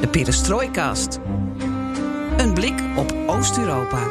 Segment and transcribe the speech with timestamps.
[0.00, 1.18] De Perestrooikast.
[2.36, 4.08] Een blik op Oost-Europa.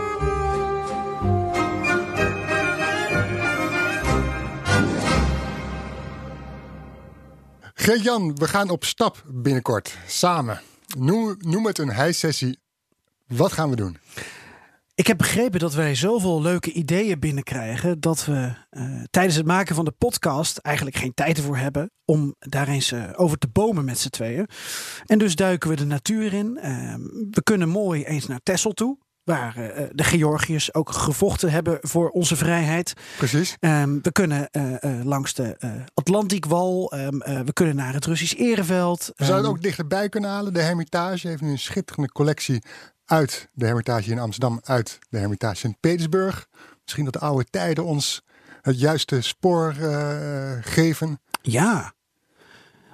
[7.74, 9.98] Geert-Jan, we gaan op stap binnenkort.
[10.08, 10.62] Samen.
[10.98, 12.60] Noem, het een hijsessie.
[13.28, 13.98] Wat gaan we doen?
[14.96, 19.76] Ik heb begrepen dat wij zoveel leuke ideeën binnenkrijgen dat we uh, tijdens het maken
[19.76, 23.86] van de podcast eigenlijk geen tijd ervoor hebben om daar eens uh, over te bomen
[23.86, 24.48] met z'n tweeën.
[25.06, 26.60] En dus duiken we de natuur in.
[26.64, 26.96] Uh,
[27.32, 28.98] we kunnen mooi eens naar Texel toe.
[29.24, 32.94] Waar uh, de Georgiërs ook gevochten hebben voor onze vrijheid.
[33.18, 33.58] Precies.
[33.60, 34.50] Um, we kunnen
[35.04, 35.58] langs de
[35.94, 36.94] Atlantiekwal.
[36.96, 39.12] Um, we kunnen naar het Russisch Ereveld.
[39.16, 40.54] We zouden ook dichterbij kunnen halen.
[40.54, 42.64] De Hermitage heeft nu een schitterende collectie
[43.06, 46.48] uit de Hermitage in Amsterdam, uit de Hermitage in Petersburg.
[46.84, 48.24] Misschien dat de oude tijden ons
[48.62, 51.20] het juiste spoor uh, geven.
[51.42, 51.94] Ja.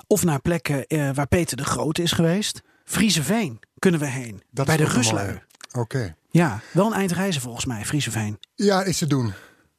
[0.07, 2.61] Of naar plekken uh, waar Peter de Grote is geweest.
[2.83, 4.43] Frieseveen kunnen we heen.
[4.51, 5.41] Dat bij de Ruslui.
[5.71, 6.15] Oké.
[6.29, 8.39] Ja, wel een eind reizen volgens mij, Frieseveen.
[8.55, 9.33] Ja, is te doen.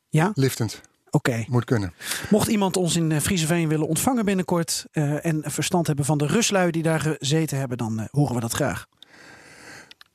[0.08, 0.30] Ja?
[0.34, 0.80] Liftend.
[1.10, 1.44] Oké.
[1.48, 1.94] Moet kunnen.
[2.30, 6.26] Mocht iemand ons in uh, Frieseveen willen ontvangen binnenkort uh, en verstand hebben van de
[6.26, 8.86] Ruslui die daar gezeten hebben, dan horen we dat graag.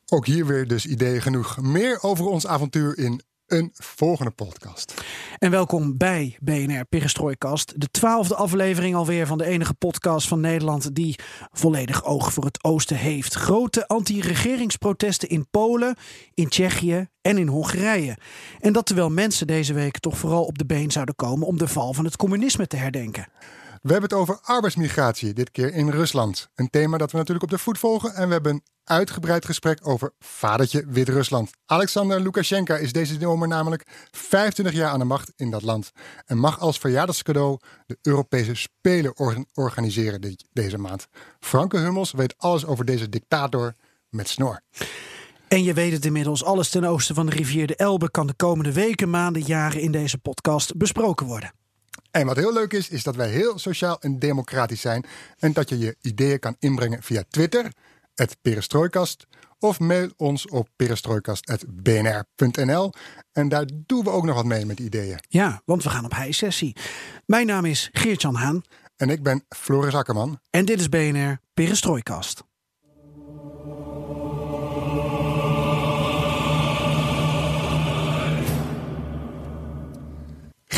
[0.09, 1.61] Ook hier weer dus ideeën genoeg.
[1.61, 4.94] Meer over ons avontuur in een volgende podcast.
[5.38, 7.73] En welkom bij BNR Perestrooikast.
[7.81, 11.16] De twaalfde aflevering alweer van de enige podcast van Nederland die
[11.52, 13.34] volledig oog voor het oosten heeft.
[13.34, 15.95] Grote anti-regeringsprotesten in Polen,
[16.34, 18.17] in Tsjechië en in Hongarije.
[18.59, 21.68] En dat terwijl mensen deze week toch vooral op de been zouden komen om de
[21.68, 23.28] val van het communisme te herdenken.
[23.85, 26.50] We hebben het over arbeidsmigratie, dit keer in Rusland.
[26.56, 28.13] Een thema dat we natuurlijk op de voet volgen.
[28.13, 31.51] En we hebben een uitgebreid gesprek over vadertje Wit-Rusland.
[31.66, 35.91] Alexander Lukashenko is deze zomer namelijk 25 jaar aan de macht in dat land.
[36.25, 41.07] En mag als verjaardagscadeau de Europese Spelen or organiseren de deze maand.
[41.40, 43.75] Franke Hummels weet alles over deze dictator
[44.09, 44.62] met snor.
[45.47, 48.34] En je weet het inmiddels, alles ten oosten van de rivier de Elbe kan de
[48.34, 51.52] komende weken, maanden, jaren in deze podcast besproken worden.
[52.16, 55.06] En wat heel leuk is, is dat wij heel sociaal en democratisch zijn.
[55.40, 57.72] En dat je je ideeën kan inbrengen via Twitter,
[58.14, 59.28] het Perestrooikast.
[59.59, 62.94] Of mail ons op perestrooikast.bnr.nl.
[63.31, 65.20] En daar doen we ook nog wat mee met ideeën.
[65.28, 66.76] Ja, want we gaan op high-sessie.
[67.26, 68.62] Mijn naam is Geert-Jan Haan.
[68.96, 70.40] En ik ben Floris Akkerman.
[70.50, 72.44] En dit is BNR Perestrooikast.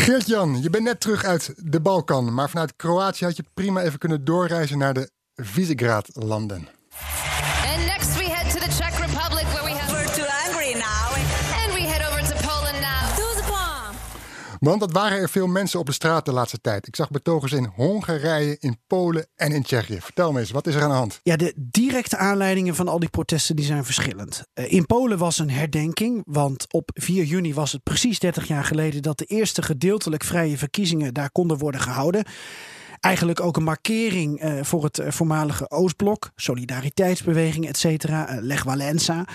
[0.08, 4.00] Geert-Jan, je bent net terug uit de Balkan, maar vanuit Kroatië had je prima even
[4.00, 6.68] kunnen doorreizen naar de Visegrad-landen.
[14.60, 16.88] Want dat waren er veel mensen op de straat de laatste tijd.
[16.88, 20.02] Ik zag betogers in Hongarije, in Polen en in Tsjechië.
[20.02, 21.20] Vertel me eens, wat is er aan de hand?
[21.24, 24.44] Ja, de directe aanleidingen van al die protesten die zijn verschillend.
[24.54, 28.64] Uh, in Polen was een herdenking, want op 4 juni was het precies 30 jaar
[28.64, 32.26] geleden dat de eerste gedeeltelijk vrije verkiezingen daar konden worden gehouden.
[33.00, 38.64] Eigenlijk ook een markering uh, voor het uh, voormalige Oostblok, solidariteitsbeweging, et cetera, uh, Lech
[38.64, 39.26] Walensa.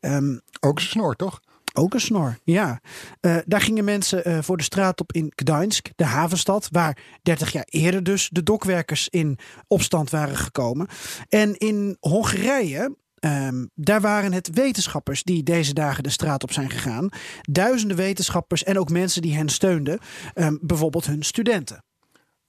[0.00, 1.40] Um, Ook snor, toch?
[1.72, 2.80] Ook een snor, ja.
[3.20, 7.52] Uh, daar gingen mensen uh, voor de straat op in Gdańsk, de havenstad, waar 30
[7.52, 10.86] jaar eerder dus de dokwerkers in opstand waren gekomen.
[11.28, 12.96] En in Hongarije.
[13.20, 17.08] Um, daar waren het wetenschappers die deze dagen de straat op zijn gegaan.
[17.42, 19.98] Duizenden wetenschappers en ook mensen die hen steunden.
[20.34, 21.84] Um, bijvoorbeeld hun studenten.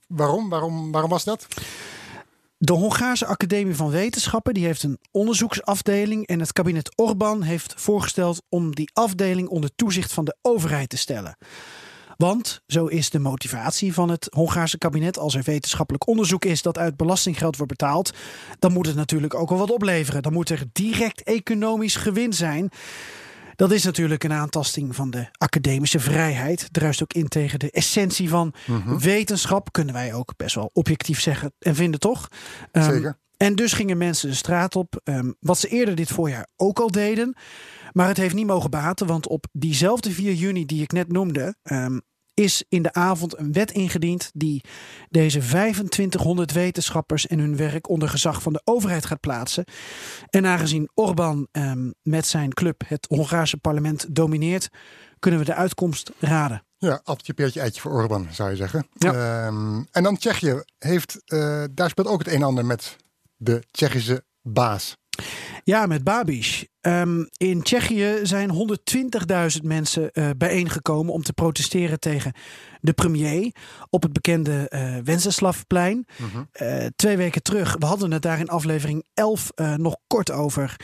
[0.06, 0.48] Waarom?
[0.48, 1.46] Waarom, waarom was dat?
[2.62, 8.42] De Hongaarse Academie van Wetenschappen die heeft een onderzoeksafdeling en het kabinet Orbán heeft voorgesteld
[8.48, 11.36] om die afdeling onder toezicht van de overheid te stellen.
[12.16, 16.78] Want, zo is de motivatie van het Hongaarse kabinet, als er wetenschappelijk onderzoek is dat
[16.78, 18.10] uit belastinggeld wordt betaald,
[18.58, 20.22] dan moet het natuurlijk ook wel wat opleveren.
[20.22, 22.70] Dan moet er direct economisch gewin zijn.
[23.60, 26.68] Dat is natuurlijk een aantasting van de academische vrijheid.
[26.72, 28.98] Druist ook in tegen de essentie van mm -hmm.
[28.98, 29.72] wetenschap.
[29.72, 32.28] Kunnen wij ook best wel objectief zeggen en vinden, toch?
[32.72, 33.18] Um, Zeker.
[33.36, 35.00] En dus gingen mensen de straat op.
[35.04, 37.36] Um, wat ze eerder dit voorjaar ook al deden.
[37.92, 41.54] Maar het heeft niet mogen baten, want op diezelfde 4 juni die ik net noemde.
[41.62, 42.02] Um,
[42.40, 44.64] is in de avond een wet ingediend die
[45.10, 49.64] deze 2500 wetenschappers en hun werk onder gezag van de overheid gaat plaatsen.
[50.30, 54.68] En aangezien Orbán ehm, met zijn club het Hongaarse parlement domineert,
[55.18, 56.64] kunnen we de uitkomst raden.
[56.76, 58.86] Ja, appeltje, peertje, eitje voor Orban, zou je zeggen.
[58.98, 62.96] Ehm, en dan Tsjechië heeft, uh, daar speelt ook het een en ander met
[63.36, 64.96] de Tsjechische baas.
[65.64, 66.68] Ja, met Babiš.
[66.86, 68.78] Um, in Tsjechië zijn
[69.58, 72.32] 120.000 mensen uh, bijeengekomen om te protesteren tegen
[72.80, 73.54] de premier
[73.90, 76.06] op het bekende uh, Wenceslavplein.
[76.16, 80.76] Mm uh, twee weken terug, we hadden het daar in aflevering 11 nog kort over,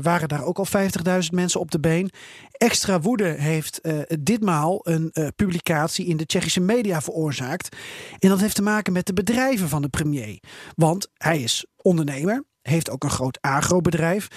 [0.00, 2.10] waren daar ook al 50.000 mensen op de been.
[2.50, 3.80] Extra woede heeft
[4.20, 7.76] ditmaal een publicatie in de Tsjechische media veroorzaakt.
[8.18, 10.38] En dat heeft te maken met de bedrijven van de premier.
[10.74, 14.28] Want hij is ondernemer, heeft ook een groot agrobedrijf.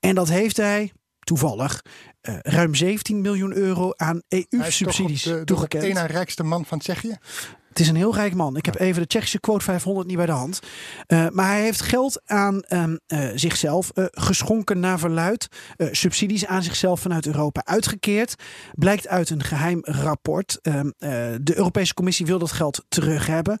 [0.00, 1.82] En dat heeft hij toevallig
[2.22, 5.84] uh, ruim 17 miljoen euro aan EU-subsidies toegekend.
[5.84, 7.16] Is de rijkste man van Tsjechië.
[7.68, 8.56] Het is een heel rijk man.
[8.56, 10.60] Ik heb even de Tsjechische quote 500 niet bij de hand.
[11.08, 15.48] Uh, maar hij heeft geld aan um, uh, zichzelf uh, geschonken naar verluid.
[15.76, 18.34] subsidies aan zichzelf vanuit Europa uitgekeerd.
[18.72, 20.58] Blijkt uit een geheim rapport.
[20.62, 20.92] Um,
[21.44, 23.58] de Europese Commissie wil dat geld terug hebben.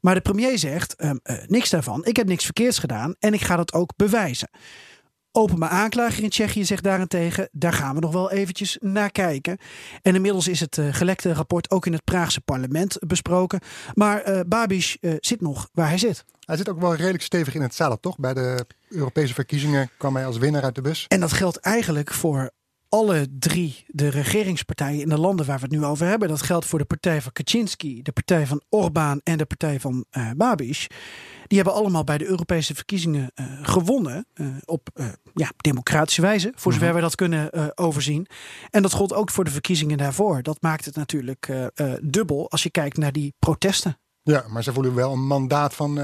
[0.00, 2.04] Maar de premier zegt: uh, uh, niks daarvan.
[2.04, 4.50] Ik heb niks verkeerds gedaan en ik ga dat ook bewijzen.
[5.32, 9.58] Openbaar aanklager in Tsjechië zegt daarentegen: daar gaan we nog wel eventjes naar kijken.
[10.02, 13.60] En inmiddels is het uh, gelekte rapport ook in het Praagse parlement besproken.
[13.94, 16.24] Maar uh, Babiš uh, zit nog waar hij zit.
[16.40, 18.18] Hij zit ook wel redelijk stevig in het zadel, toch?
[18.18, 21.04] Bij de Europese verkiezingen kwam hij als winnaar uit de bus.
[21.08, 22.50] En dat geldt eigenlijk voor
[22.90, 26.28] alle drie de regeringspartijen in de landen waar we het nu over hebben.
[26.28, 30.04] Dat geldt voor de partij van Kaczynski, de partij van Orbán en de partij van
[30.12, 30.86] uh, Babiš.
[31.46, 34.26] Die hebben allemaal bij de Europese verkiezingen uh, gewonnen.
[34.34, 34.88] Uh, op
[35.34, 38.26] ja, democratische wijze, voor zover we dat kunnen overzien.
[38.70, 40.42] En dat gold ook voor de verkiezingen daarvoor.
[40.42, 41.70] Dat maakt het natuurlijk
[42.02, 43.98] dubbel als je kijkt naar die protesten.
[44.22, 45.94] Ja, maar ze voelen wel een mandaat van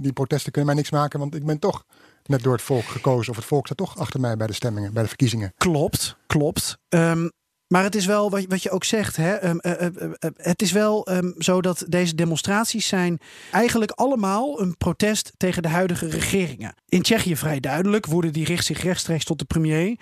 [0.00, 1.84] die protesten kunnen mij niks maken, want ik ben toch
[2.28, 3.30] net door het volk gekozen.
[3.30, 5.52] Of het volk staat toch achter mij bij de stemmingen, bij de verkiezingen.
[5.56, 6.78] Klopt, klopt.
[6.88, 7.30] Um,
[7.66, 9.16] maar het is wel wat, wat je ook zegt.
[9.16, 9.48] Hè?
[9.48, 13.18] Um, uh, uh, uh, het is wel um, zo dat deze demonstraties zijn
[13.50, 16.74] eigenlijk allemaal een protest tegen de huidige regeringen.
[16.88, 18.06] In Tsjechië vrij duidelijk.
[18.06, 19.98] Woede die richt zich rechtstreeks tot de premier.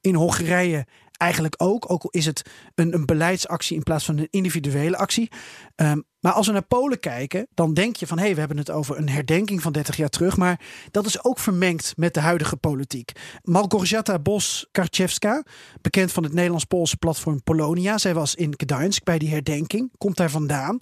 [0.00, 0.86] In Hongarije
[1.18, 1.90] eigenlijk ook.
[1.90, 2.42] Ook al is het
[2.74, 5.30] een, een beleidsactie in plaats van een individuele actie.
[5.76, 8.58] Um, maar als we naar Polen kijken, dan denk je van hé, hey, we hebben
[8.58, 10.36] het over een herdenking van 30 jaar terug.
[10.36, 10.60] Maar
[10.90, 13.12] dat is ook vermengd met de huidige politiek.
[13.42, 15.44] Malgorzata Bos-Karczewska,
[15.80, 17.98] bekend van het Nederlands-Poolse platform Polonia.
[17.98, 20.78] Zij was in Gdańsk bij die herdenking, komt daar vandaan.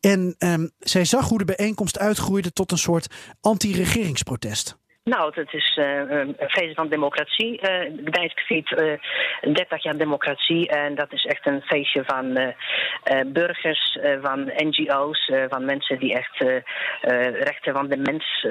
[0.00, 4.77] En um, zij zag hoe de bijeenkomst uitgroeide tot een soort anti-regeringsprotest.
[5.08, 7.58] Nou, het is uh, een feest van democratie.
[8.04, 12.54] Gdańsk viert uh, 30 jaar democratie en dat is echt een feestje van
[13.32, 16.38] burgers, van NGO's, van mensen die echt
[17.44, 18.46] rechten van de mens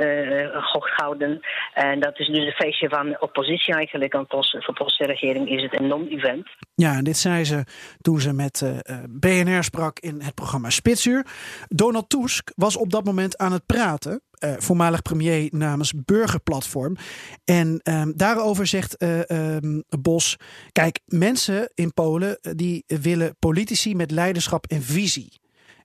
[0.71, 1.39] hoog houden.
[1.73, 4.13] En dat is dus een feestje van oppositie eigenlijk.
[4.13, 6.47] Want voor de Poolse regering is het een non-event.
[6.75, 7.63] Ja, en dit zei ze
[8.01, 11.25] toen ze met BNR sprak in het programma Spitsuur.
[11.67, 16.97] Donald Tusk was op dat moment aan het praten uh, voormalig premier namens Burgerplatform.
[17.45, 20.37] En um, daarover zegt uh, um, Bos:
[20.71, 25.31] Kijk, mensen in Polen die willen politici met leiderschap en visie.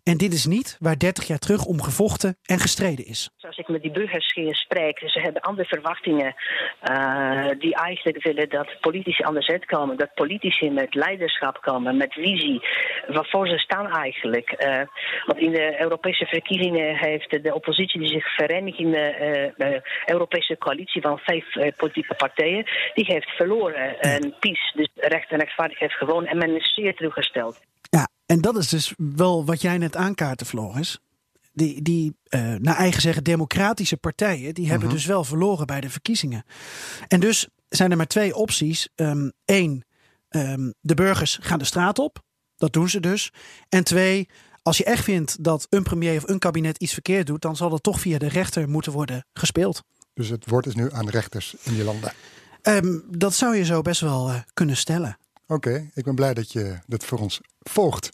[0.02, 3.30] En dit is niet waar 30 jaar terug om gevochten en gestreden is.
[3.40, 6.34] Als ik met die burgers spreek, ze hebben andere verwachtingen.
[6.90, 9.96] Uh, die eigenlijk willen dat politici anders uitkomen.
[9.96, 12.60] Dat politici met leiderschap komen, met visie.
[13.06, 14.64] Waarvoor ze staan eigenlijk.
[14.64, 14.80] Uh,
[15.26, 20.58] want in de Europese verkiezingen heeft de oppositie die zich verenigt in de uh, Europese
[20.58, 22.64] coalitie van vijf politieke partijen.
[22.94, 24.00] Die heeft verloren.
[24.00, 26.30] En PiS, dus recht en rechtvaardigheid, heeft gewonnen.
[26.30, 27.60] En men is zeer teruggesteld.
[28.32, 30.98] En dat is dus wel wat jij net aankaartte, Floris.
[31.52, 35.02] Die, die uh, naar eigen zeggen democratische partijen, die hebben uh -huh.
[35.02, 36.44] dus wel verloren bij de verkiezingen.
[37.08, 38.88] En dus zijn er maar twee opties.
[38.94, 39.82] Eén, um,
[40.28, 42.22] um, de burgers gaan de straat op.
[42.56, 43.32] Dat doen ze dus.
[43.68, 44.28] En twee,
[44.62, 47.70] als je echt vindt dat een premier of een kabinet iets verkeerd doet, dan zal
[47.70, 49.82] dat toch via de rechter moeten worden gespeeld.
[50.14, 52.12] Dus het woord is nu aan rechters in die landen.
[52.62, 55.18] Um, dat zou je zo best wel uh, kunnen stellen.
[55.46, 58.10] Oké, okay, ik ben blij dat je dat voor ons volgt.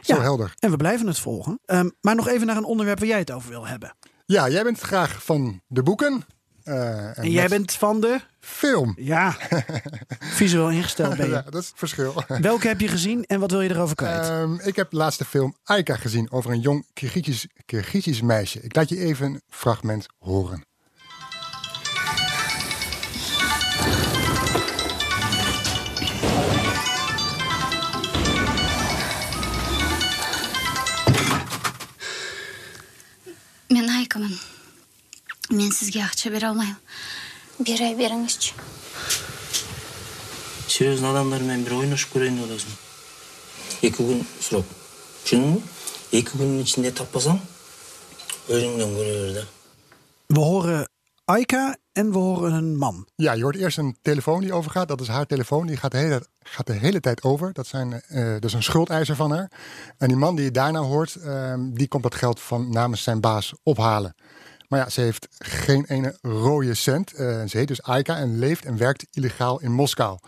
[0.00, 0.54] Zo ja, helder.
[0.58, 1.60] En we blijven het volgen.
[1.66, 3.94] Um, maar nog even naar een onderwerp waar jij het over wil hebben.
[4.26, 6.24] Ja, jij bent graag van de boeken.
[6.64, 8.94] Uh, en, en jij bent van de film.
[8.96, 9.36] Ja,
[10.40, 11.32] visueel ingesteld ben je.
[11.32, 12.14] ja, dat is het verschil.
[12.40, 14.28] Welke heb je gezien en wat wil je erover kwijt?
[14.28, 16.86] Um, ik heb de laatste film Aika gezien over een jong
[17.64, 18.60] Kirgizisch meisje.
[18.60, 20.64] Ik laat je even een fragment horen.
[35.73, 36.77] сізге ақша бере алмаймын
[37.59, 38.53] бере беріңізші
[40.67, 42.73] серьезный адамдармен бір ойнашып көрейін деп отырсың
[43.89, 44.73] екі күн срок
[45.25, 45.61] түсіндің ба
[46.19, 47.39] екі күннің ішінде таппасаң
[48.47, 49.45] өзіңнен көре бер да
[50.29, 50.85] We horen
[51.27, 53.08] Aika en we horen een man.
[53.14, 54.88] Ja, je hoort eerst een telefoon die overgaat.
[54.88, 55.66] Dat is haar telefoon.
[55.66, 57.52] Die gaat de hele, gaat de hele tijd over.
[57.52, 59.50] Dat, zijn, dat is een schuldeiser van haar.
[59.98, 63.20] En die man die je daarna hoort, ehm, die komt dat geld van namens zijn
[63.20, 64.14] baas ophalen.
[64.72, 67.12] Maar ja, ze heeft geen ene rode cent.
[67.12, 70.18] Eh, ze heet dus Aika en leeft en werkt illegaal in Moskou.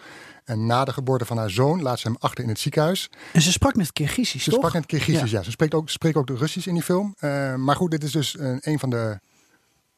[0.44, 3.10] En na de geboorte van haar zoon laat ze hem achter in het ziekenhuis.
[3.32, 4.58] En ze sprak met Kirgizisch, Ze toch?
[4.58, 5.42] sprak het Kirgizisch, ja.
[5.42, 7.14] Ze spreekt ook, spreekt ook de Russisch in die film.
[7.18, 9.20] Eh, maar goed, dit is dus een, een van de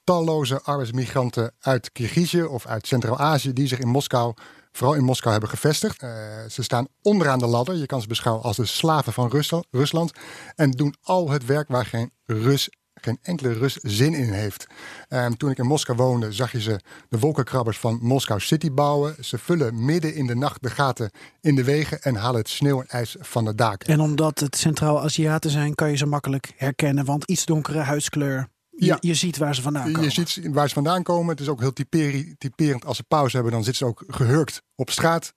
[0.07, 4.35] talloze arbeidsmigranten uit Kirgizië of uit Centraal-Azië die zich in Moskou,
[4.73, 6.03] vooral in Moskou, hebben gevestigd.
[6.03, 6.11] Eh,
[6.49, 7.75] ze staan onderaan de ladder.
[7.75, 10.13] Je kan ze beschouwen als de slaven van Rusland.
[10.55, 14.67] En doen al het werk waar geen Rus, geen enkele Rus zin in heeft.
[15.09, 19.15] Eh, toen ik in Moskou woonde, zag je ze de wolkenkrabbers van Moskou City bouwen.
[19.21, 21.11] Ze vullen midden in de nacht de gaten
[21.41, 23.89] in de wegen en halen het sneeuw en ijs van de daken.
[23.89, 27.05] En omdat het Centraal-Aziaten zijn, kan je ze makkelijk herkennen.
[27.05, 28.55] Want iets donkere huidskleur.
[28.79, 28.97] Je, Ja.
[29.01, 30.03] je ziet waar ze vandaan komen.
[30.03, 31.31] Je ziet waar ze vandaan komen.
[31.31, 32.85] Het is ook heel typeri- typerend.
[32.85, 35.35] Als ze pauze hebben, dan zitten ze ook gehurkt op straat.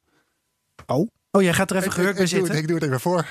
[0.86, 1.08] Oh.
[1.32, 2.62] oh, jij gaat er even Ik- gehurkt ik, bij ik, doe het, zitten.
[2.62, 3.28] ik doe het even voor.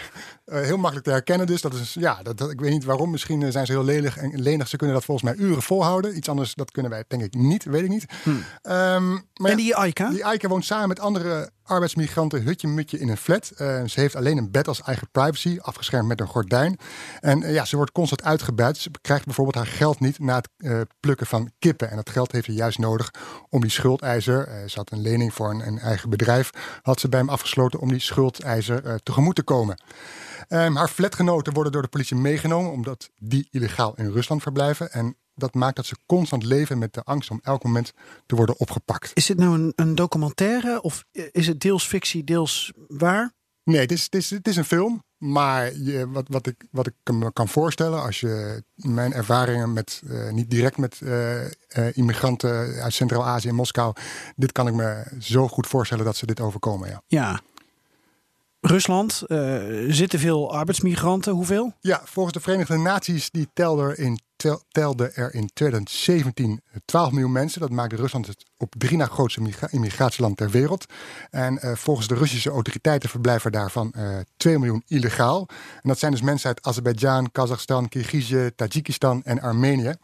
[0.48, 1.60] Eh, heel makkelijk te herkennen dus.
[1.60, 3.10] Dat is, ja, dat, dat- ik weet niet waarom.
[3.10, 4.68] Misschien eh, zijn ze heel lelig en lenig.
[4.68, 6.16] Ze kunnen dat volgens mij uren volhouden.
[6.16, 7.64] Iets anders, dat kunnen wij denk ik niet.
[7.64, 8.04] Weet ik niet.
[8.24, 9.46] Ehm, maar Hmm.
[9.46, 10.08] En die Aika?
[10.10, 13.50] die Eike woont samen met andere arbeidsmigranten hutje-mutje in een flat.
[13.56, 16.78] Eh, ze heeft alleen een bed als eigen privacy, afgeschermd met een gordijn.
[17.20, 18.76] En ja, ze wordt constant uitgebuit.
[18.76, 21.90] Ze krijgt bijvoorbeeld haar geld niet na het plukken van kippen.
[21.90, 23.10] En dat geld heeft ze juist nodig
[23.48, 26.50] om die schuldeiser, ze had een lening voor een, een eigen bedrijf,
[26.82, 29.76] had ze bij hem afgesloten om die schuldeiser tegemoet te komen.
[30.48, 34.92] Ehm, haar flatgenoten worden door de politie meegenomen omdat die illegaal in Rusland verblijven.
[34.92, 37.92] En dat maakt dat ze constant leven met de angst om elk moment
[38.26, 39.10] te worden opgepakt.
[39.14, 43.32] Is dit nou een, een documentaire of is het deels fictie, deels waar?
[43.64, 45.02] Nee, het is, het is, het is een film.
[45.18, 50.02] Maar je, wat, wat, ik, wat ik me kan voorstellen, als je mijn ervaringen met,
[50.08, 51.50] eh, niet direct met eh, eh,
[51.92, 53.94] immigranten uit Centraal-Azië en Moskou,
[54.36, 56.88] dit kan ik me zo goed voorstellen dat ze dit overkomen.
[56.88, 57.40] Ja, Ja.
[58.60, 61.32] Rusland, eh, zitten veel arbeidsmigranten.
[61.32, 61.72] Hoeveel?
[61.80, 64.20] ja volgens de Verenigde Naties die telde in,
[65.14, 67.60] er in 2017 12 miljoen mensen.
[67.60, 70.84] Dat maakt Rusland het op drie na grootste migra- immigratieland ter wereld.
[71.30, 75.48] En eh, volgens de Russische autoriteiten verblijven daarvan eh 2 miljoen illegaal.
[75.82, 79.94] En dat zijn dus mensen uit Azerbeidzjan, Kazachstan, Kirgizië, Tajikistan en Armenië.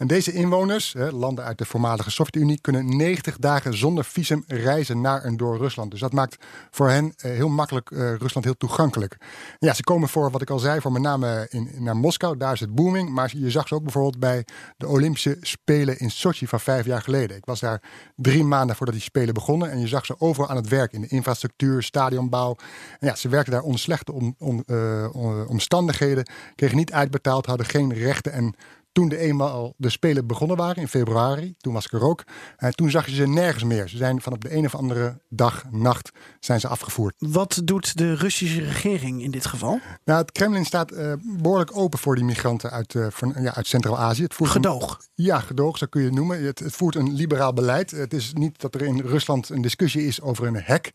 [0.00, 5.22] En deze inwoners, landen uit de voormalige Sovjet-Unie, kunnen 90 dagen zonder visum reizen naar
[5.22, 5.90] en door Rusland.
[5.90, 9.16] Dus dat maakt voor hen eh, heel makkelijk eh, Rusland heel toegankelijk.
[9.58, 12.36] Ja, ze komen voor, wat ik al zei, voor met name in, naar Moskou.
[12.36, 13.10] Daar is het booming.
[13.10, 14.44] Maar je zag ze ook bijvoorbeeld bij
[14.76, 17.36] de Olympische Spelen in Sochi van vijf jaar geleden.
[17.36, 17.82] Ik was daar
[18.16, 19.70] drie maanden voordat die Spelen begonnen.
[19.70, 22.56] En je zag ze overal aan het werk in de infrastructuur, stadionbouw.
[23.00, 27.46] En ja, ze werkten daar onder slechte om, om, eh, om- omstandigheden, kregen niet uitbetaald,
[27.46, 28.54] hadden geen rechten en
[28.92, 32.24] toen de eenmaal de Spelen begonnen waren in februari, toen was ik er ook.
[32.56, 33.88] En toen zag je ze nergens meer.
[33.88, 37.14] Ze zijn van op de een of andere dag, nacht, zijn ze afgevoerd.
[37.18, 39.80] Wat doet de Russische regering in dit geval?
[40.04, 43.66] Nou, het Kremlin staat eh, behoorlijk open voor die migranten uit, eh, van, ja, uit
[43.66, 44.26] Centraal-Azië.
[44.38, 45.00] Een- Gedoog.
[45.14, 46.44] ja, gedoog, zo kun je het noemen.
[46.44, 47.90] Het, het voert een liberaal beleid.
[47.90, 50.92] Het is niet dat er in Rusland een discussie is over een hek eh,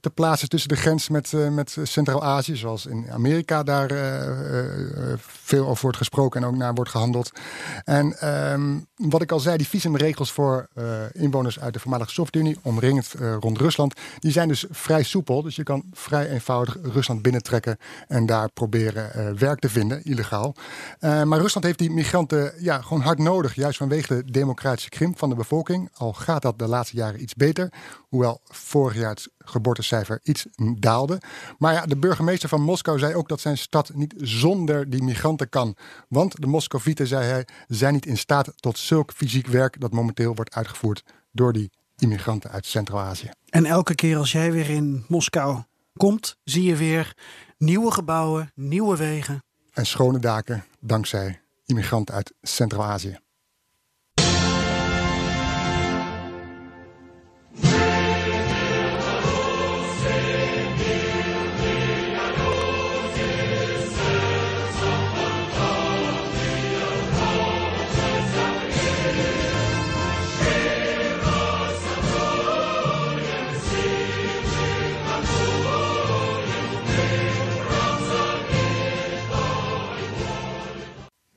[0.00, 2.56] te plaatsen tussen de grens met, eh, met Centraal-Azië.
[2.56, 6.90] Zoals in Amerika daar eh, eh, eh, veel over wordt gesproken en ook naar wordt
[6.90, 7.30] gehandeld.
[7.84, 12.58] En ehm, wat ik al zei, die visumregels voor eh, inwoners uit de voormalige Sovjet-Unie,
[12.62, 15.42] omringend eh, rond Rusland, die zijn dus vrij soepel.
[15.42, 17.76] Dus je kan vrij eenvoudig Rusland binnentrekken
[18.08, 20.54] en daar proberen eh, werk te vinden, illegaal.
[20.98, 25.18] Eh, maar Rusland heeft die migranten ja, gewoon hard nodig, juist vanwege de democratische krimp
[25.18, 25.90] van de bevolking.
[25.94, 27.72] Al gaat dat de laatste jaren iets beter,
[28.14, 30.46] hoewel vorig jaar het geboortecijfer iets
[30.78, 31.20] daalde.
[31.58, 35.48] Maar ja, de burgemeester van Moskou zei ook dat zijn stad niet zonder die migranten
[35.48, 35.76] kan.
[36.08, 40.34] Want de Moscovieten, zei hij, zijn niet in staat tot zulk fysiek werk dat momenteel
[40.34, 43.30] wordt uitgevoerd door die immigranten uit Centraal-Azië.
[43.48, 45.62] En elke keer als jij weer in Moskou
[45.96, 47.16] komt, zie je weer
[47.58, 49.42] nieuwe gebouwen, nieuwe wegen.
[49.72, 53.18] En schone daken dankzij immigranten uit Centraal-Azië.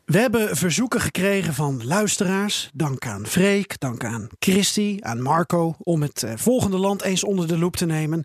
[0.07, 2.69] We hebben verzoeken gekregen van luisteraars.
[2.73, 5.75] Dank aan Freek, dank aan Christy, aan Marco.
[5.79, 8.23] om het eh, volgende land eens onder de loep te nemen.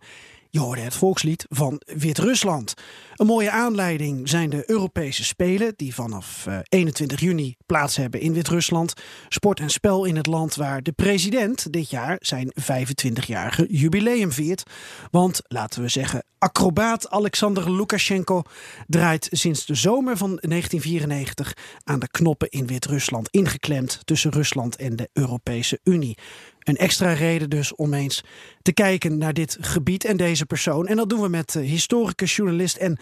[0.53, 2.75] Je hoorde het volkslied van Wit-Rusland.
[3.17, 8.33] Een mooie aanleiding zijn de Europese Spelen, die vanaf eh, 21 juni plaats hebben in
[8.33, 8.93] Wit-Rusland.
[9.29, 14.63] Sport en spel in het land waar de president dit jaar zijn 25-jarige jubileum viert.
[15.11, 18.43] Want laten we zeggen, acrobaat Alexander Lukashenko
[18.87, 24.97] draait sinds de zomer van 1994 aan de knoppen in Wit-Rusland, ingeklemd tussen Rusland en
[24.97, 26.19] de Europese Unie.
[26.63, 28.25] Een extra reden dus om eens
[28.63, 30.87] te kijken naar dit gebied en deze persoon.
[30.87, 32.99] En dat doen we met uh, historicus, journalist en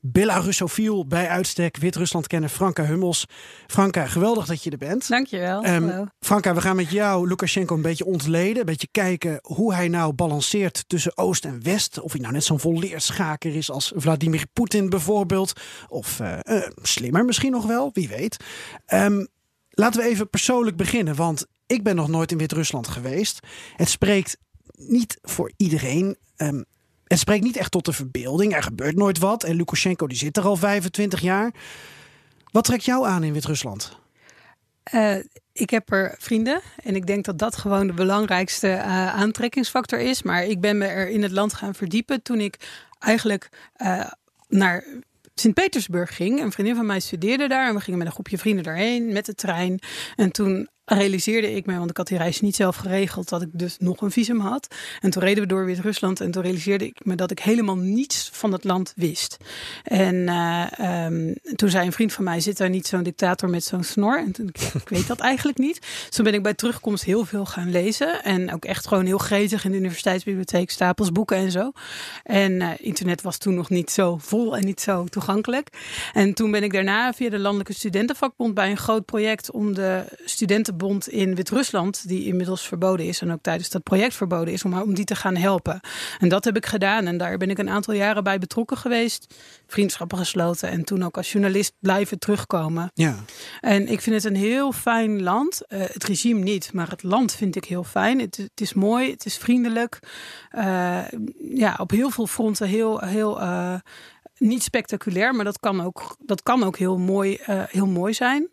[0.00, 3.26] Belarusofiel bij uitstek, Wit-Rusland kennen Franka Hummels.
[3.66, 5.08] Franka, geweldig dat je er bent.
[5.08, 5.66] Dankjewel.
[5.66, 8.58] Um, Franka, we gaan met jou Lukashenko een beetje ontleden.
[8.58, 12.00] Een beetje kijken hoe hij nou balanceert tussen Oost en West.
[12.00, 15.52] Of hij nou net zo'n volleerschaker is als Vladimir Poetin bijvoorbeeld.
[15.88, 18.36] Of uh, uh, slimmer misschien nog wel, wie weet.
[18.92, 19.28] Um,
[19.70, 23.46] laten we even persoonlijk beginnen, want ik ben nog nooit in Wit-Rusland geweest.
[23.76, 24.36] Het spreekt
[24.76, 26.16] niet voor iedereen.
[26.36, 26.64] Um,
[27.04, 28.54] het spreekt niet echt tot de verbeelding.
[28.54, 29.44] Er gebeurt nooit wat.
[29.44, 31.54] En Lukashenko die zit er al 25 jaar.
[32.50, 33.98] Wat trekt jou aan in Wit-Rusland?
[34.94, 35.16] Uh,
[35.52, 40.22] ik heb er vrienden en ik denk dat dat gewoon de belangrijkste uh, aantrekkingsfactor is.
[40.22, 42.56] Maar ik ben me er in het land gaan verdiepen toen ik
[42.98, 44.10] eigenlijk uh,
[44.48, 44.84] naar
[45.34, 46.40] Sint-Petersburg ging.
[46.40, 49.26] Een vriendin van mij studeerde daar en we gingen met een groepje vrienden daarheen met
[49.26, 49.80] de trein.
[50.16, 53.48] En toen realiseerde ik me, want ik had die reis niet zelf geregeld, dat ik
[53.52, 54.74] dus nog een visum had.
[55.00, 58.30] En toen reden we door Wit-Rusland en toen realiseerde ik me dat ik helemaal niets
[58.32, 59.36] van het land wist.
[59.82, 60.66] En uh,
[61.06, 64.18] um, toen zei een vriend van mij, zit daar niet zo'n dictator met zo'n snor?
[64.18, 65.80] En toen, ik weet dat eigenlijk niet.
[65.80, 69.18] Dus toen ben ik bij terugkomst heel veel gaan lezen en ook echt gewoon heel
[69.18, 71.72] gretig in de universiteitsbibliotheek, stapels boeken en zo.
[72.22, 75.68] En uh, internet was toen nog niet zo vol en niet zo toegankelijk.
[76.12, 80.04] En toen ben ik daarna via de Landelijke Studentenvakbond bij een groot project om de
[80.24, 84.64] studenten Bond in Wit-Rusland, die inmiddels verboden is en ook tijdens dat project verboden is,
[84.64, 85.80] om, om die te gaan helpen.
[86.18, 89.34] En dat heb ik gedaan en daar ben ik een aantal jaren bij betrokken geweest,
[89.66, 92.90] vriendschappen gesloten en toen ook als journalist blijven terugkomen.
[92.94, 93.16] Ja.
[93.60, 95.62] En ik vind het een heel fijn land.
[95.68, 98.20] Uh, het regime niet, maar het land vind ik heel fijn.
[98.20, 99.98] Het, het is mooi, het is vriendelijk.
[100.52, 101.04] Uh,
[101.54, 103.74] ja, op heel veel fronten heel, heel uh,
[104.38, 108.48] niet spectaculair, maar dat kan ook, dat kan ook heel, mooi, heel mooi zijn.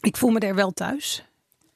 [0.00, 1.24] Ik voel me er wel thuis.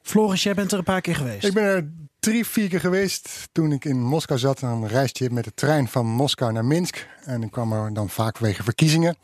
[0.09, 1.45] Floris, jij bent er een paar keer geweest.
[1.45, 4.59] Ik ben er drie, vier keer geweest toen ik in Moskou zat.
[4.59, 7.07] Dan reisde je met de trein van Moskou naar Minsk.
[7.25, 9.17] En ik kwam er dan vaak wegen verkiezingen.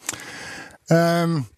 [0.86, 1.48] Um,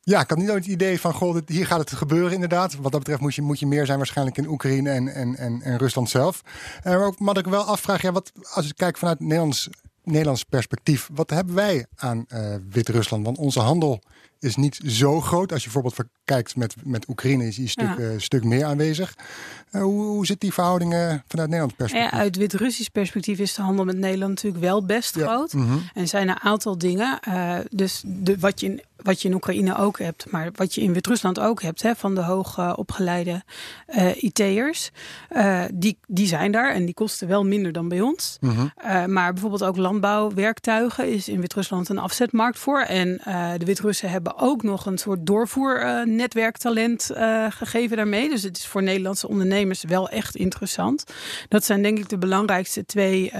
[0.00, 2.74] ja, ik had niet het idee van, goh, hier gaat het gebeuren inderdaad.
[2.74, 5.78] Wat dat betreft moet je, moet je meer zijn waarschijnlijk in Oekraïne en, en, en,
[5.78, 6.42] Rusland zelf.
[6.84, 9.68] Uh, maar wat ik wel afvraag, ja, wat, als ik kijk vanuit Nederlands,
[10.04, 11.08] Nederlands perspectief.
[11.12, 13.24] Wat hebben wij aan uh, Wit-Rusland?
[13.24, 14.02] Want onze handel
[14.38, 15.52] is niet zo groot.
[15.52, 17.98] Als je bijvoorbeeld kijkt met, met Oekraïne, is die een stuk, ja.
[17.98, 19.14] uh, stuk meer aanwezig.
[19.72, 22.10] Uh, hoe, hoe zit die verhoudingen vanuit Nederlands perspectief?
[22.10, 25.26] Ja, uit Wit-Russisch perspectief is de handel met Nederland natuurlijk wel best ja.
[25.26, 25.52] groot.
[25.52, 25.82] Mm -hmm.
[25.94, 27.18] En zijn een aantal dingen.
[27.70, 30.92] Dus de, wat je in wat je in Oekraïne ook hebt, maar wat je in
[30.92, 33.42] Wit-Rusland ook hebt, hè, van de hoog uh, opgeleide
[33.88, 34.90] uh, IT'ers,
[35.30, 38.36] uh, die, die zijn daar en die kosten wel minder dan bij ons.
[38.40, 39.12] Mm -hmm.
[39.12, 42.80] maar bijvoorbeeld ook landbouwwerktuigen is in Wit-Rusland een afzetmarkt voor.
[42.80, 43.20] En
[43.58, 47.10] de Wit-Russen hebben ook nog een soort doorvoernetwerktalent
[47.48, 48.28] gegeven daarmee.
[48.28, 51.04] Dus het is voor Nederlandse ondernemers wel echt interessant.
[51.48, 53.32] Dat zijn denk ik de belangrijkste twee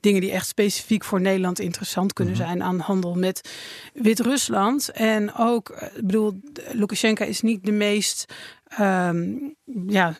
[0.00, 2.44] dingen die echt specifiek voor Nederland interessant kunnen -hmm.
[2.44, 3.50] zijn aan handel met
[3.94, 4.90] Wit-Rusland.
[4.98, 6.40] En ook, ik bedoel,
[6.72, 8.24] Lukashenko is niet de meest,
[8.80, 9.54] um,
[9.86, 10.16] ja,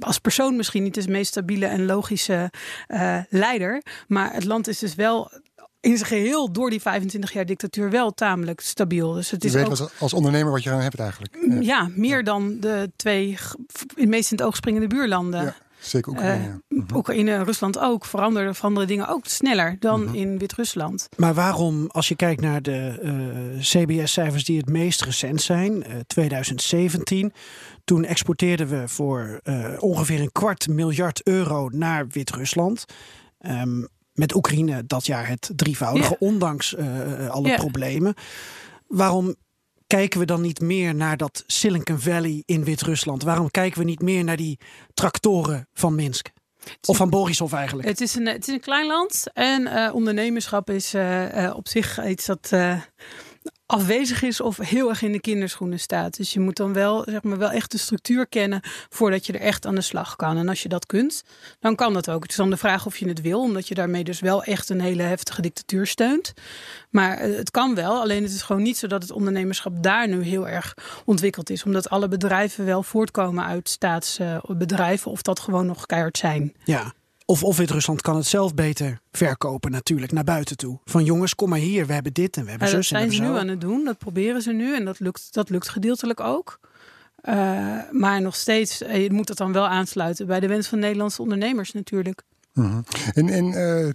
[0.00, 2.50] als persoon misschien niet de meest stabiele en logische
[2.88, 3.82] uh, leider.
[4.06, 5.30] Maar het land is dus wel
[5.80, 9.12] in zijn geheel door die 25 jaar dictatuur wel tamelijk stabiel.
[9.12, 11.36] Dus het is je weet ook, als, als ondernemer wat je aan hebt eigenlijk.
[11.48, 12.22] Ja, ja meer ja.
[12.22, 13.36] dan de twee
[13.94, 15.42] in meest in het oog springende buurlanden.
[15.42, 15.54] Ja.
[15.78, 16.60] Zeker Oekraïne.
[16.68, 20.14] Uh, Oekraïne en Rusland ook veranderen veranderen dingen ook sneller dan -hmm.
[20.14, 21.08] in Wit-Rusland.
[21.16, 25.94] Maar waarom, als je kijkt naar de uh, CBS-cijfers die het meest recent zijn, uh,
[26.06, 27.32] 2017,
[27.84, 32.84] toen exporteerden we voor uh, ongeveer een kwart miljard euro naar Wit-Rusland.
[33.40, 36.32] Um, met Oekraïne dat jaar het drievoudige, yeah.
[36.32, 37.58] ondanks uh, alle yeah.
[37.58, 38.14] problemen.
[38.86, 39.34] Waarom
[39.86, 43.22] kijken we dan niet meer naar dat Silicon Valley in Wit-Rusland?
[43.22, 44.58] Waarom kijken we niet meer naar die
[44.94, 46.28] tractoren van Minsk?
[46.86, 47.88] Of van Borisov eigenlijk?
[47.88, 51.68] Het is een, het is een klein land en uh, ondernemerschap is uh, uh, op
[51.68, 52.52] zich iets dat
[53.66, 56.16] afwezig is of heel erg in de kinderschoenen staat.
[56.16, 59.40] Dus je moet dan wel, zeg maar, wel echt de structuur kennen voordat je er
[59.40, 60.36] echt aan de slag kan.
[60.36, 61.22] En als je dat kunt,
[61.60, 62.22] dan kan dat ook.
[62.22, 64.68] Het is dan de vraag of je het wil, omdat je daarmee dus wel echt
[64.68, 66.32] een hele heftige dictatuur steunt.
[66.90, 70.08] Maar eh, het kan wel, alleen het is gewoon niet zo dat het ondernemerschap daar
[70.08, 70.74] nu heel erg
[71.04, 71.64] ontwikkeld is.
[71.64, 76.54] Omdat alle bedrijven wel voortkomen uit staatsbedrijven of dat gewoon nog keihard zijn.
[76.64, 76.92] Ja.
[77.28, 80.78] Of, of Wit-Rusland kan het zelf beter verkopen natuurlijk naar buiten toe.
[80.84, 83.06] Van jongens, kom maar hier, we hebben dit en we hebben Ja, dat zus en
[83.06, 85.50] we zijn ze nu aan het doen, dat proberen ze nu en dat lukt, dat
[85.50, 86.60] lukt gedeeltelijk ook.
[87.16, 87.36] Eh,
[87.90, 91.22] maar nog steeds eh, je moet het dan wel aansluiten bij de wens van Nederlandse
[91.22, 92.22] ondernemers natuurlijk.
[93.12, 93.88] In, in eh,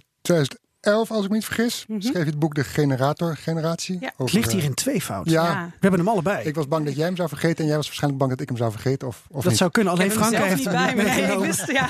[0.82, 2.00] 2011, als ik me niet vergis, Mhm.
[2.00, 3.96] schreef je het boek De Generator-generatie.
[4.00, 4.12] Ja.
[4.16, 5.30] Het ligt hier in tweefout.
[5.30, 5.64] Ja, Ja.
[5.66, 6.46] We hebben hem allebei.
[6.48, 8.48] ik was bang dat jij hem zou vergeten en jij was waarschijnlijk bang dat ik
[8.48, 9.08] hem zou vergeten.
[9.08, 9.56] Of, of dat niet.
[9.58, 9.92] zou kunnen.
[9.92, 11.02] Alleen Frank heeft niet bij me.
[11.02, 11.88] Nee, ik wist, ja.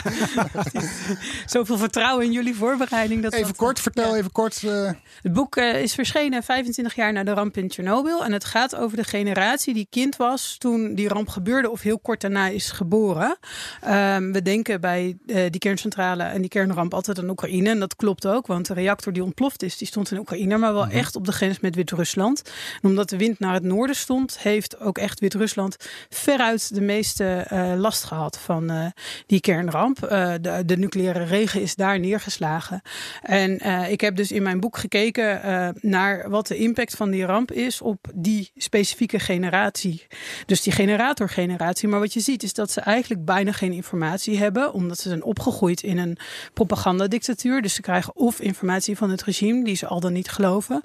[1.47, 3.23] Zoveel vertrouwen in jullie voorbereiding.
[3.23, 4.17] Dat Even dat- kort, vertel Ja.
[4.17, 4.63] even kort.
[4.63, 4.91] eh,
[5.23, 8.25] Het boek eh, is verschenen 25 jaar na de ramp in Tsjernobyl.
[8.25, 11.99] En het gaat over de generatie die kind was toen die ramp gebeurde of heel
[11.99, 13.37] kort daarna is geboren.
[13.81, 17.69] Ehm, we denken bij eh, die kerncentrale en die kernramp altijd aan Oekraïne.
[17.71, 20.73] En dat klopt ook, want de reactor die ontploft is, die stond in Oekraïne, maar
[20.73, 22.43] wel echt op de grens met Wit-Rusland.
[22.83, 25.77] En omdat de wind naar het noorden stond, heeft ook echt Wit-Rusland
[26.09, 28.87] veruit de meeste eh, last gehad van eh,
[29.27, 30.03] die kernramp.
[30.03, 32.83] Eh, de, de nucleaire regen is daar neergeslagen.
[33.23, 35.41] En ik heb dus in mijn boek gekeken
[35.81, 40.07] naar wat de impact van die ramp is op die specifieke generatie.
[40.47, 41.89] Dus die generatorgeneratie.
[41.89, 45.25] Maar wat je ziet is dat ze eigenlijk bijna geen informatie hebben, omdat ze zijn
[45.25, 46.17] opgegroeid in een
[46.55, 47.63] propagandadictatuur.
[47.63, 50.81] Dus ze krijgen of informatie van het regime, die ze al dan niet geloven,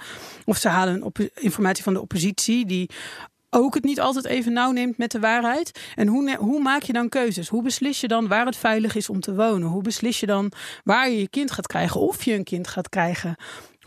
[0.46, 2.90] of ze halen informatie van de oppositie, die
[3.50, 5.80] ook het niet altijd even nauw neemt met de waarheid.
[5.96, 7.48] En hoe, hoe maak je dan keuzes?
[7.48, 9.68] Hoe beslis je dan waar het veilig is om te wonen?
[9.68, 10.52] Hoe beslis je dan
[10.84, 12.02] waar je je kind gaat krijgen?
[12.02, 13.36] Of je een kind gaat krijgen?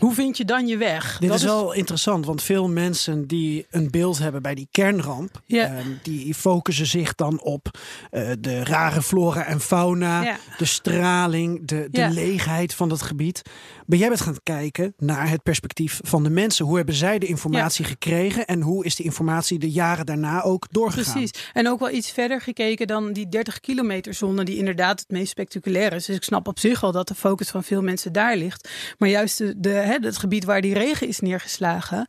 [0.01, 1.19] Hoe vind je dan je weg?
[1.19, 5.41] Dit Dat is wel interessant, want veel mensen die een beeld hebben bij die kernramp,
[5.47, 7.79] ehm, die focussen zich dan op
[8.11, 13.43] eh, de rare flora en fauna, de straling, de, de leegheid van dat gebied.
[13.87, 16.65] Maar jij bent gaan kijken naar het perspectief van de mensen.
[16.65, 20.67] Hoe hebben zij de informatie gekregen en hoe is die informatie de jaren daarna ook
[20.71, 21.13] doorgegaan?
[21.13, 21.51] Precies.
[21.53, 25.31] En ook wel iets verder gekeken dan die 30 kilometer zone, die inderdaad het meest
[25.31, 26.07] spectaculair is.
[26.07, 28.69] Dus ik snap op zich wel dat de focus van veel mensen daar ligt.
[28.99, 32.07] Maar juist de, de, hè, het gebied waar die regen is neergeslagen,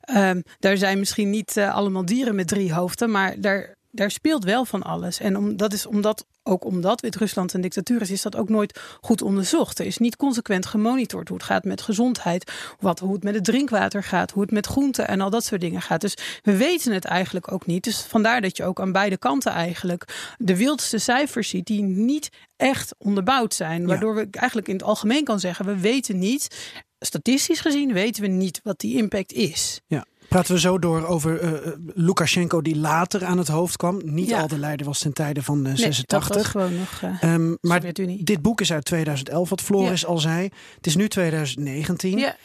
[0.00, 3.80] ehm, daar zijn misschien niet eh, allemaal dieren met drie hoofden, maar daar.
[3.94, 5.20] Daar speelt wel van alles.
[5.20, 8.80] En om, dat is omdat, ook omdat Wit-Rusland een dictatuur is, is dat ook nooit
[9.00, 9.78] goed onderzocht.
[9.78, 13.44] Er is niet consequent gemonitord hoe het gaat met gezondheid, wat, hoe het met het
[13.44, 16.00] drinkwater gaat, hoe het met groenten en al dat soort dingen gaat.
[16.00, 17.84] Dus we weten het eigenlijk ook niet.
[17.84, 22.30] Dus vandaar dat je ook aan beide kanten eigenlijk de wildste cijfers ziet die niet
[22.56, 23.86] echt onderbouwd zijn.
[23.86, 26.72] Waardoor we eigenlijk in het algemeen kan zeggen, we weten niet,
[27.06, 29.80] statistisch gezien weten we niet wat die impact is.
[29.86, 30.04] Ja.
[30.28, 34.00] Praten we zo door over eh, eh, Lukashenko die later aan het hoofd kwam.
[34.04, 34.40] Niet Ja.
[34.40, 36.34] al de leider was ten tijde van eh, Nee, dat 86.
[36.36, 37.02] was gewoon nog.
[37.02, 40.48] eh, Ehm, maar dit boek is uit 2011, wat Floris al zei.
[40.76, 42.18] Het is nu 2019.
[42.18, 42.36] ja,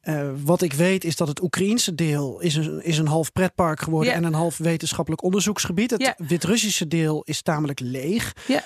[0.00, 3.80] Eh, wat ik weet is dat het Oekraïense deel is een, is een half pretpark
[3.80, 4.16] geworden Ja.
[4.18, 5.90] en een half wetenschappelijk onderzoeksgebied.
[5.90, 6.14] Het Ja.
[6.18, 8.32] Wit-Russische deel is tamelijk leeg.
[8.48, 8.62] ja.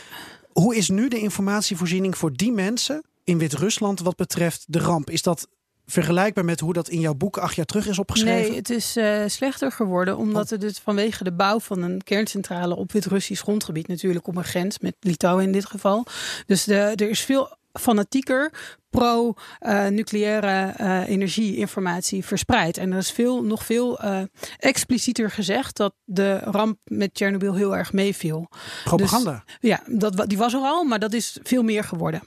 [0.52, 5.10] Hoe is nu de informatievoorziening voor die mensen in Wit-Rusland wat betreft de ramp?
[5.10, 5.48] Is dat
[5.86, 8.48] vergelijkbaar met hoe dat in jouw boek acht jaar terug is opgeschreven?
[8.48, 12.76] Nee, het is eh, slechter geworden omdat er dus vanwege de bouw van een kerncentrale
[12.76, 16.06] op Wit-Russisch grondgebied, natuurlijk op een grens met Litouwen in dit geval.
[16.46, 18.52] Dus de, er is veel fanatieker
[18.90, 22.76] pro-nucleaire eh, energie-informatie verspreid.
[22.76, 24.22] En er is veel, nog veel eh,
[24.58, 28.48] explicieter gezegd dat de ramp met Tsjernobyl heel erg meeviel.
[28.84, 29.44] Propaganda.
[29.46, 32.22] Dus, ja, dat, die was er al, maar dat is veel meer geworden.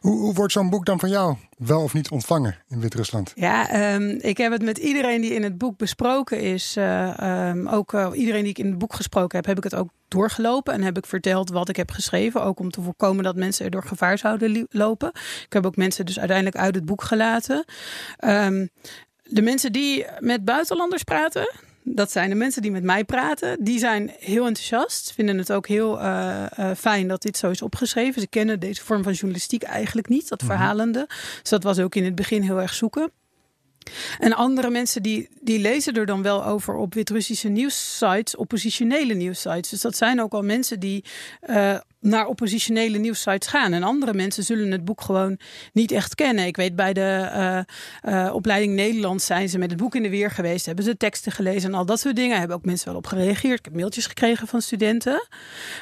[0.00, 3.32] Hoe, wordt zo'n boek dan van jou wel of niet ontvangen in Wit-Rusland?
[3.34, 6.76] Ja, ehm, ik heb het met iedereen die in het boek besproken is.
[6.76, 9.74] eh, ehm, ook eh, iedereen die ik in het boek gesproken heb, heb ik het
[9.74, 10.74] ook doorgelopen.
[10.74, 12.42] En heb ik verteld wat ik heb geschreven.
[12.42, 15.08] Ook om te voorkomen dat mensen er door gevaar zouden lopen.
[15.44, 17.64] Ik heb ook mensen dus uiteindelijk uit het boek gelaten.
[18.16, 18.66] Ehm,
[19.22, 21.50] de mensen die met buitenlanders praten.
[21.94, 23.64] Dat zijn de mensen die met mij praten.
[23.64, 25.12] Die zijn heel enthousiast.
[25.12, 28.20] Vinden het ook heel eh, eh, fijn dat dit zo is opgeschreven.
[28.20, 30.28] Ze kennen deze vorm van journalistiek eigenlijk niet.
[30.28, 31.06] Dat verhalende.
[31.40, 33.12] Dus dat was ook in het begin heel erg zoeken.
[34.18, 39.70] En andere mensen die, die lezen er dan wel over op Wit-Russische nieuwssites, oppositionele nieuwssites.
[39.70, 41.04] Dus dat zijn ook al mensen die
[41.40, 43.72] eh, naar oppositionele nieuwssites gaan.
[43.72, 45.38] En andere mensen zullen het boek gewoon
[45.72, 46.46] niet echt kennen.
[46.46, 47.28] Ik weet bij de
[48.04, 50.66] uh, uh, opleiding Nederlands zijn ze met het boek in de weer geweest.
[50.66, 52.38] Hebben ze teksten gelezen en al dat soort dingen.
[52.38, 53.58] Hebben ook mensen wel op gereageerd.
[53.58, 55.28] Ik heb mailtjes gekregen van studenten.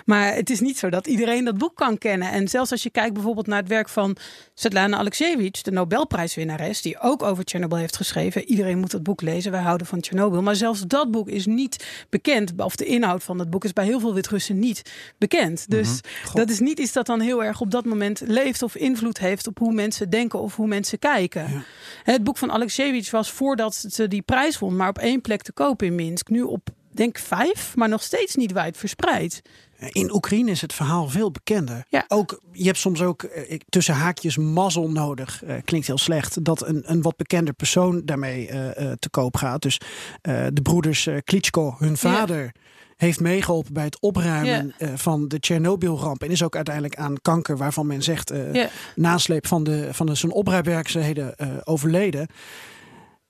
[0.05, 2.31] Maar het is niet zo dat iedereen dat boek kan kennen.
[2.31, 4.17] En zelfs als je kijkt bijvoorbeeld naar het werk van
[4.55, 8.45] Svetlana Alexievich, de Nobelprijswinnares, die ook over Chernobyl heeft geschreven.
[8.45, 9.51] Iedereen moet dat boek lezen.
[9.51, 10.43] Wij houden van Chernobyl.
[10.43, 12.53] Maar zelfs dat boek is niet bekend.
[12.57, 14.83] Of de inhoud van dat boek is bij heel veel Wit-Russen niet
[15.19, 15.71] bekend.
[15.71, 16.01] Dus
[16.35, 19.47] Dat is niet iets dat dan heel erg op dat moment leeft of invloed heeft
[19.47, 21.65] op hoe mensen denken of hoe mensen kijken.
[22.03, 25.53] Het boek van Alexievich was voordat ze die prijs won, maar op één plek te
[25.53, 26.29] kopen in Minsk.
[26.29, 29.43] Nu op denk vijf, maar nog steeds niet wijd verspreid.
[29.89, 31.85] In Oekraïne is het verhaal veel bekender.
[31.89, 32.05] Ja.
[32.09, 35.43] Ook, je hebt soms ook eh, tussen haakjes mazzel nodig.
[35.45, 36.45] eh, klinkt heel slecht.
[36.45, 39.63] Dat een, een wat bekender persoon daarmee eh, eh, te koop gaat.
[39.63, 39.81] Dus
[40.23, 42.53] eh, de broeders Klitschko, hun vader.
[42.97, 46.23] Heeft meegeholpen bij het opruimen eh, van de Tsjernobyl-ramp.
[46.23, 48.33] En is ook uiteindelijk aan kanker, waarvan men zegt.
[48.53, 48.69] Ja.
[48.95, 52.29] nasleep van, de, van de, zijn opruimwerkzaamheden eh, overleden.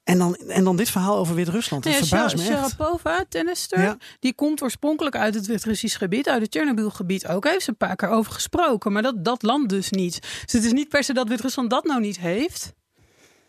[0.05, 1.83] En dan, en dan dit verhaal over Wit-Rusland.
[1.83, 2.71] Dat Nee, verbaast me Sha- echt.
[2.71, 3.97] Sharapova, tennister, Ja.
[4.21, 7.45] die komt oorspronkelijk uit het Wit-Russisch gebied, uit het Chernobyl-gebied ook.
[7.45, 10.21] Heeft ze een paar keer over gesproken, maar dat, dat land dus niet.
[10.23, 12.73] Dus het is niet per se dat Wit-Rusland dat nou niet heeft.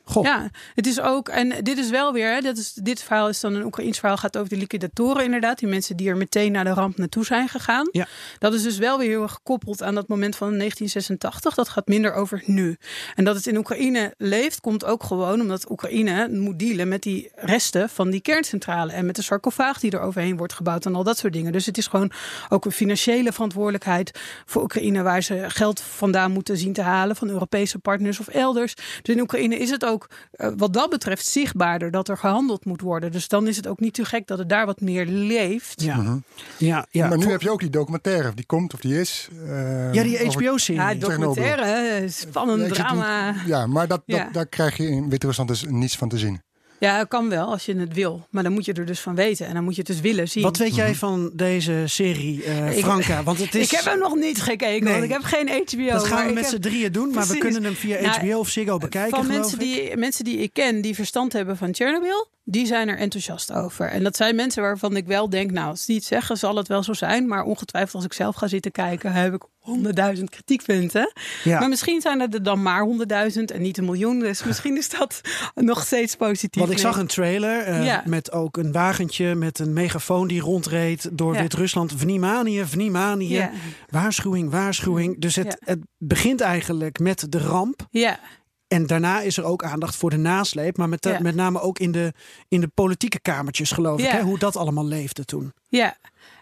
[0.08, 0.24] Goh.
[0.24, 3.40] Ja, het is ook, en dit is wel weer, hè, dat is, dit verhaal is
[3.40, 5.60] dan een Oekraïns verhaal, gaat over de liquidatoren inderdaad.
[5.60, 7.90] Die mensen die er meteen naar de ramp naartoe zijn gegaan.
[7.92, 8.08] Ja.
[8.40, 11.56] Dat is dus wel weer heel erg gekoppeld aan dat moment van 1986.
[11.56, 12.78] Dat gaat minder over nu.
[13.16, 17.32] En dat het in Oekraïne leeft, komt ook gewoon omdat Oekraïne moet dealen met die
[17.36, 18.92] resten van die kerncentrale.
[18.92, 21.52] En met de sarcofaag die er overheen wordt gebouwd en al dat soort dingen.
[21.52, 22.12] Dus het is gewoon
[22.50, 27.30] ook een financiële verantwoordelijkheid voor Oekraïne waar ze geld vandaan moeten zien te halen van
[27.30, 28.74] Europese partners of elders.
[29.02, 29.97] Dus in Oekraïne is het ook
[30.32, 33.12] eh, wat dat betreft zichtbaarder dat er gehandeld moet worden.
[33.12, 35.82] Dus dan is het ook niet te gek dat het daar wat meer leeft.
[35.82, 36.20] Ja.
[36.58, 37.08] Ja, ja.
[37.08, 39.28] maar nu heb je ook die documentaire, die komt of die is.
[39.48, 40.82] eh, ja, die over- HBO-serie.
[40.82, 43.36] Ja, documentaire, spannend drama.
[43.46, 44.30] ja, maar dat, dat, Ja.
[44.32, 46.42] daar krijg je in Wit-Rusland dus niets van te zien.
[46.80, 48.28] Ja, kan wel als je het wil.
[48.30, 49.48] Maar dan moet je er dus van weten.
[49.48, 50.44] En dan moet je het dus willen zien.
[50.44, 53.24] Wat weet jij van deze serie, eh, Ik- Franka?
[53.24, 54.92] Want het is, Ik heb hem nog niet gekeken, Nee.
[54.94, 55.92] want ik heb geen HBO.
[55.92, 58.40] dat gaan we met heb- z'n drieën doen, maar we kunnen hem via Nou, HBO
[58.40, 59.66] of Ziggo bekijken, Van mensen ik.
[59.66, 63.86] die, mensen die ik ken die verstand hebben van Chernobyl, die zijn er enthousiast over.
[63.90, 66.68] En dat zijn mensen waarvan ik wel denk, nou, als die het zeggen, zal het
[66.68, 67.28] wel zo zijn.
[67.28, 71.12] Maar ongetwijfeld als ik zelf ga zitten kijken, heb ik honderdduizend kritiekpunten.
[71.44, 71.60] Ja.
[71.60, 74.20] Maar misschien zijn er dan maar honderdduizend en niet een miljoen.
[74.20, 75.22] Dus misschien is dat
[75.56, 76.62] nog steeds positief.
[76.62, 78.04] Want ik zag een trailer eh, Ja.
[78.06, 81.42] met ook een wagentje met een megafoon die rondreed door Ja.
[81.42, 81.94] Wit-Rusland.
[81.98, 83.34] Vnimanië, Vnimanië.
[83.34, 83.52] Ja.
[83.90, 85.22] Waarschuwing, waarschuwing.
[85.22, 87.88] Dus het, het begint eigenlijk met de ramp.
[87.90, 88.20] Ja,
[88.68, 90.78] En daarna is er ook aandacht voor de nasleep.
[90.78, 91.20] Maar met, Ja.
[91.22, 92.14] met name ook in de,
[92.48, 94.10] in de politieke kamertjes, geloof ik.
[94.12, 94.22] Hè?
[94.22, 95.54] Hoe dat allemaal leefde toen.
[95.70, 95.98] Ja,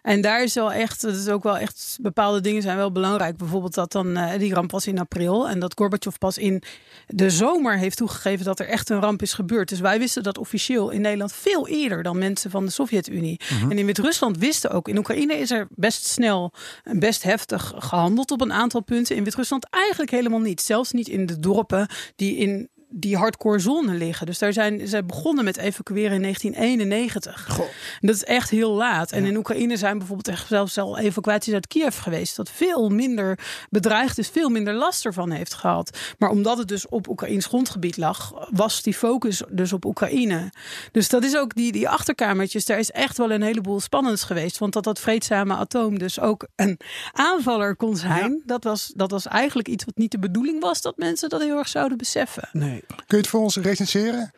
[0.05, 3.37] en daar is wel echt, dat is ook wel echt, bepaalde dingen zijn wel belangrijk.
[3.37, 6.63] Bijvoorbeeld dat dan, eh, die ramp was in april en dat Gorbachev pas in
[7.07, 9.69] de zomer heeft toegegeven dat er echt een ramp is gebeurd.
[9.69, 13.39] Dus wij wisten dat officieel in Nederland veel eerder dan mensen van de Sovjet-Unie.
[13.69, 18.31] En in Wit-Rusland wisten ook, in Oekraïne is er best snel en best heftig gehandeld
[18.31, 19.15] op een aantal punten.
[19.15, 20.61] In Wit-Rusland eigenlijk helemaal niet.
[20.61, 24.25] Zelfs niet in de dorpen die in die hardcore zone liggen.
[24.25, 27.59] Dus daar zijn ze begonnen met evacueren in 1991.
[28.01, 29.11] En dat is echt heel laat.
[29.11, 32.35] En in Oekraïne zijn bijvoorbeeld echt zelfs al evacuaties uit Kiev geweest.
[32.35, 35.97] Dat veel minder bedreigd is, veel minder last ervan heeft gehad.
[36.17, 40.51] Maar omdat het dus op Oekraïns grondgebied lag, was die focus dus op Oekraïne.
[40.91, 42.65] Dus dat is ook die, die achterkamertjes.
[42.65, 44.57] Daar is echt wel een heleboel spannends geweest.
[44.57, 46.79] Want dat dat vreedzame atoom dus ook een
[47.11, 48.41] aanvaller kon zijn.
[48.45, 51.57] Dat, was, dat was eigenlijk iets wat niet de bedoeling was dat mensen dat heel
[51.57, 52.49] erg zouden beseffen.
[52.51, 52.83] Nee.
[52.87, 54.31] Kun je het voor ons recenseren?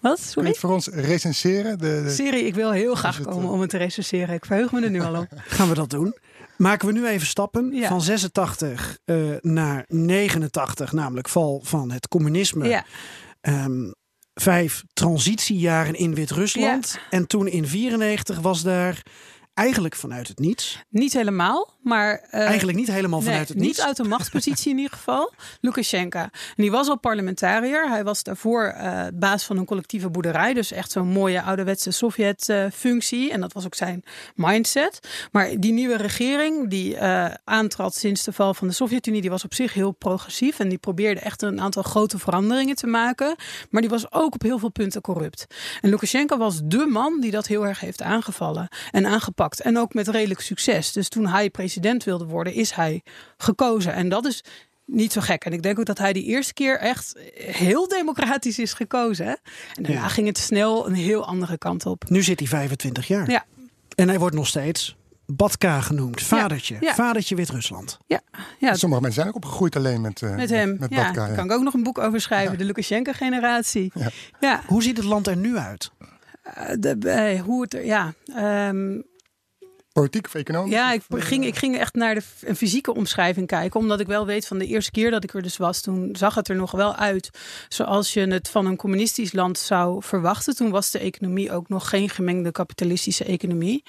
[0.00, 0.30] Wat?
[0.34, 1.78] Kun je het voor ons recenseren?
[1.78, 4.34] De, de- Serie, ik wil heel graag het, komen eh, om het te recenseren.
[4.34, 5.26] Ik verheug me er nu al op.
[5.56, 6.14] Gaan we dat doen?
[6.56, 7.88] Maken we nu even stappen Ja.
[7.88, 12.68] van 86 eh, naar 89, namelijk val van het communisme.
[12.68, 12.84] Ja.
[13.40, 13.90] Ehm,
[14.34, 16.98] vijf transitiejaren in Wit-Rusland.
[17.10, 19.02] En toen in 94 was daar
[19.54, 20.82] eigenlijk vanuit het niets.
[20.88, 22.26] Niet helemaal, maar...
[22.30, 23.82] eh, eigenlijk niet helemaal nee, vanuit het niet niets.
[23.82, 25.32] uit de machtspositie in ieder geval.
[25.60, 26.18] Lukashenko.
[26.18, 27.88] En die was al parlementariër.
[27.88, 30.54] Hij was daarvoor eh, baas van een collectieve boerderij.
[30.54, 33.32] Dus echt zo'n mooie ouderwetse Sovjet-functie.
[33.32, 34.02] en dat was ook zijn
[34.34, 35.08] mindset.
[35.32, 39.20] Maar die nieuwe regering die eh, aantrad sinds de val van de Sovjet-Unie...
[39.20, 40.58] die was op zich heel progressief.
[40.58, 43.36] En die probeerde echt een aantal grote veranderingen te maken.
[43.70, 45.46] Maar die was ook op heel veel punten corrupt.
[45.80, 49.42] En Lukashenko was dé man die dat heel erg heeft aangevallen en aangepakt.
[49.52, 50.92] En ook met redelijk succes.
[50.92, 53.02] Dus toen hij president wilde worden, is hij
[53.36, 53.92] gekozen.
[53.92, 54.44] En dat is
[54.86, 55.44] niet zo gek.
[55.44, 59.26] En ik denk ook dat hij die eerste keer echt heel democratisch is gekozen.
[59.26, 59.32] Hè?
[59.74, 60.08] En daarna Ja.
[60.08, 62.04] ging het snel een heel andere kant op.
[62.08, 63.30] Nu zit hij 25 jaar.
[63.30, 63.44] Ja,
[63.94, 66.22] En hij wordt nog steeds Batka genoemd.
[66.22, 66.76] Vadertje.
[66.80, 66.94] ja.
[66.94, 67.98] Vadertje Wit-Rusland.
[68.06, 68.20] Ja,
[68.58, 70.76] ja Sommige mensen zijn ook opgegroeid alleen met, eh, met hem.
[70.80, 71.34] Met ja, Batka, ja.
[71.34, 72.58] kan ik ook nog een boek over schrijven.
[72.58, 73.92] De Lukashenko-generatie.
[73.94, 74.10] Ja.
[74.40, 74.62] Ja.
[74.66, 75.90] Hoe ziet het land er nu uit?
[76.42, 78.14] Eh, de, eh, hoe het er, ja.
[78.34, 79.00] ehm,
[79.94, 80.72] Politiek of economisch?
[80.72, 83.80] Ja, ik eh, ging, ik ging echt naar de een fysieke omschrijving kijken.
[83.80, 86.34] Omdat ik wel weet van de eerste keer dat ik er dus was, toen zag
[86.34, 87.30] het er nog wel uit.
[87.68, 90.56] Zoals je het van een communistisch land zou verwachten.
[90.56, 93.84] Toen was de economie ook nog geen gemengde kapitalistische economie.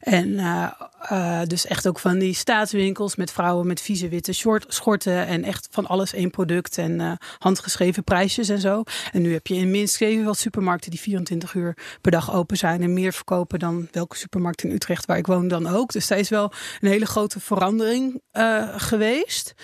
[0.00, 4.64] En eh, eh, dus echt ook van die staatswinkels met vrouwen met vieze witte short,
[4.68, 5.26] schorten.
[5.26, 8.82] En echt van alles één product en eh, handgeschreven prijsjes en zo.
[9.12, 12.82] En nu heb je in Minsk evenveel supermarkten die 24 uur per dag open zijn.
[12.82, 15.92] En meer verkopen dan welke supermarkt in Utrecht waar ik woon dan ook.
[15.92, 19.54] Dus daar is wel een hele grote verandering eh, geweest.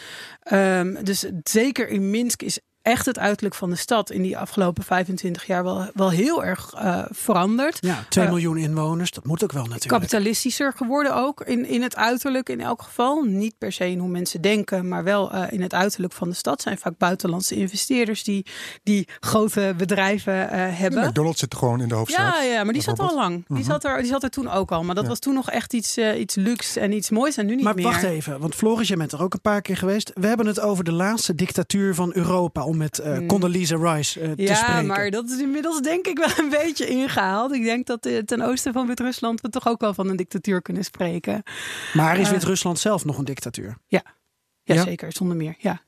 [0.42, 4.82] Ehm, dus zeker in Minsk is echt het uiterlijk van de stad in die afgelopen
[4.84, 7.78] 25 jaar wel, wel heel erg eh, veranderd.
[7.80, 9.10] Ja, 2 Eh, miljoen inwoners.
[9.10, 9.92] Dat moet ook wel natuurlijk.
[9.92, 13.22] kapitalistischer geworden ook in, in het uiterlijk in elk geval.
[13.22, 16.34] Niet per se in hoe mensen denken, maar wel eh, in het uiterlijk van de
[16.34, 16.62] stad.
[16.62, 18.46] zijn vaak buitenlandse investeerders die,
[18.82, 21.06] die grote bedrijven eh, hebben.
[21.08, 22.34] McDonald's zit gewoon in de hoofdstad.
[22.34, 23.34] Ja, ja, maar die zat al lang.
[23.48, 23.62] Die, Mhm.
[23.66, 24.82] zat er, die zat er toen ook al.
[24.82, 25.10] Maar dat Ja.
[25.10, 27.36] was toen nog echt iets, iets luxe en iets moois.
[27.36, 27.84] En nu niet Maar meer.
[27.84, 30.10] wacht even, want Floris, jij bent er ook een paar keer geweest.
[30.14, 33.26] We hebben het over de laatste dictatuur van Europa, om met Hmm.
[33.26, 34.86] Condoleezza Rice eh, te Ja, spreken.
[34.86, 37.52] maar dat is inmiddels denk ik wel een beetje ingehaald.
[37.52, 40.62] Ik denk dat eh, ten oosten van Wit-Rusland we toch ook wel van een dictatuur
[40.62, 41.42] kunnen spreken.
[41.94, 43.76] Maar is Wit-Rusland zelf nog een dictatuur?
[43.86, 44.02] Ja,
[44.62, 44.82] Ja?
[44.82, 45.54] zeker, zonder meer.
[45.58, 45.80] Ja.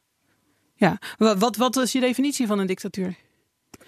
[0.75, 0.99] Ja.
[1.19, 3.15] Wa- Wat, wat is je definitie van een dictatuur?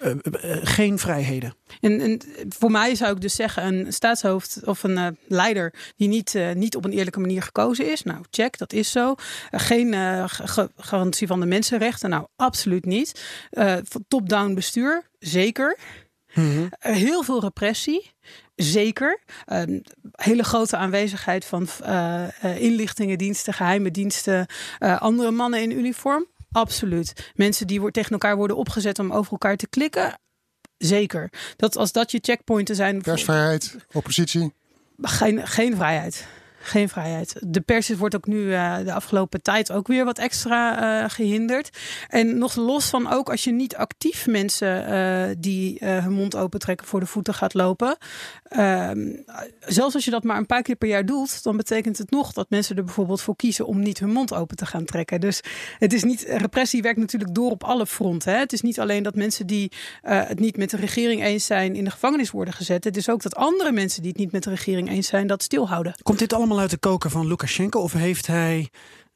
[0.01, 1.55] Eh, eh, geen vrijheden.
[1.79, 6.07] En, en voor mij zou ik dus zeggen, een staatshoofd of een eh, leider die
[6.07, 8.03] niet, niet op een eerlijke manier gekozen is.
[8.03, 9.15] Nou, check, dat is zo.
[9.51, 9.93] Geen
[10.29, 12.09] ga- garantie van de mensenrechten.
[12.09, 13.23] Nou, absoluut niet.
[14.07, 15.77] Top-down bestuur, zeker.
[16.33, 16.67] Mhm.
[16.79, 18.11] Heel veel repressie.
[18.55, 19.19] Zeker.
[19.45, 24.45] Een hele grote aanwezigheid van eh, inlichtingendiensten, geheime diensten,
[24.79, 26.25] andere mannen in uniform.
[26.51, 27.31] Absoluut.
[27.35, 30.19] Mensen die tegen elkaar worden opgezet om over elkaar te klikken.
[30.77, 31.29] Zeker.
[31.55, 33.01] Dat als dat je checkpointen zijn.
[33.01, 34.53] Persvrijheid, oppositie.
[35.01, 36.27] Geen, geen vrijheid.
[36.63, 37.35] Geen vrijheid.
[37.39, 41.69] De pers wordt ook nu eh, de afgelopen tijd ook weer wat extra eh, gehinderd.
[42.07, 46.87] En nog los van ook als je niet actief mensen eh, die hun mond opentrekken
[46.87, 47.97] voor de voeten gaat lopen.
[48.43, 49.09] Ehm,
[49.59, 52.33] zelfs als je dat maar een paar keer per jaar doet, dan betekent het nog
[52.33, 55.19] dat mensen er bijvoorbeeld voor kiezen om niet hun mond open te gaan trekken.
[55.21, 55.41] Dus
[55.79, 58.39] het is niet, repressie werkt natuurlijk door op alle fronten.
[58.39, 59.71] Het is niet alleen dat mensen die
[60.01, 62.83] het niet met de regering eens zijn in de gevangenis worden gezet.
[62.83, 65.43] Het is ook dat andere mensen die het niet met de regering eens zijn, dat
[65.43, 65.93] stilhouden.
[66.03, 67.79] Komt dit allemaal uit de koker van Lukashenko?
[67.79, 68.69] Of heeft hij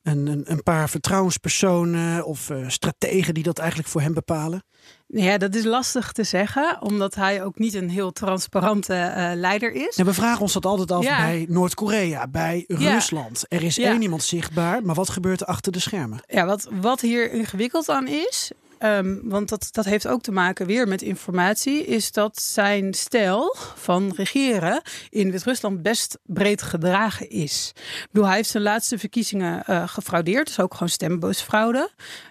[0.03, 4.63] een, een, een paar vertrouwenspersonen of eh, strategen die dat eigenlijk voor hem bepalen?
[5.07, 9.31] Nou Ja, dat is lastig te zeggen, omdat hij ook niet een heel transparante eh,
[9.35, 9.95] leider is.
[9.97, 11.17] En we vragen ons dat altijd af Ja.
[11.17, 12.93] bij Noord-Korea, bij Ja.
[12.93, 13.43] Rusland.
[13.47, 13.89] Er is Ja.
[13.89, 16.19] één iemand zichtbaar, maar wat gebeurt er achter de schermen?
[16.27, 20.65] Ja, wat, wat hier ingewikkeld aan is, ehm, want dat, dat heeft ook te maken
[20.65, 27.71] weer met informatie, is dat zijn stijl van regeren in Wit-Rusland best breed gedragen is.
[27.75, 30.89] Ik bedoel, hij heeft zijn laatste verkiezingen eh, gefraudeerd, dus ook gewoon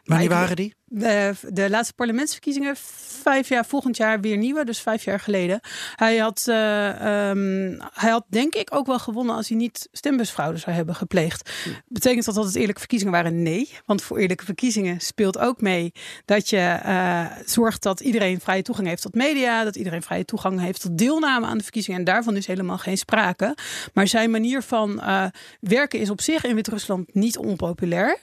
[0.05, 0.75] Wanneer ik- waren die?
[0.97, 2.77] De, de laatste parlementsverkiezingen,
[3.23, 5.61] vijf jaar volgend jaar weer nieuwe, dus vijf jaar geleden.
[5.97, 10.59] Hij had, eh, ehm, hij had denk ik ook wel gewonnen als hij niet stembusfraude
[10.59, 11.51] zou hebben gepleegd.
[11.89, 13.43] Betekent dat dat het eerlijke verkiezingen waren?
[13.43, 15.93] Nee, want voor eerlijke verkiezingen speelt ook mee
[16.25, 20.61] dat je eh, zorgt dat iedereen vrije toegang heeft tot media, dat iedereen vrije toegang
[20.61, 21.99] heeft tot deelname aan de verkiezingen.
[21.99, 23.57] En daarvan is helemaal geen sprake.
[23.93, 25.25] Maar zijn manier van eh,
[25.61, 28.19] werken is op zich in Wit-Rusland niet onpopulair.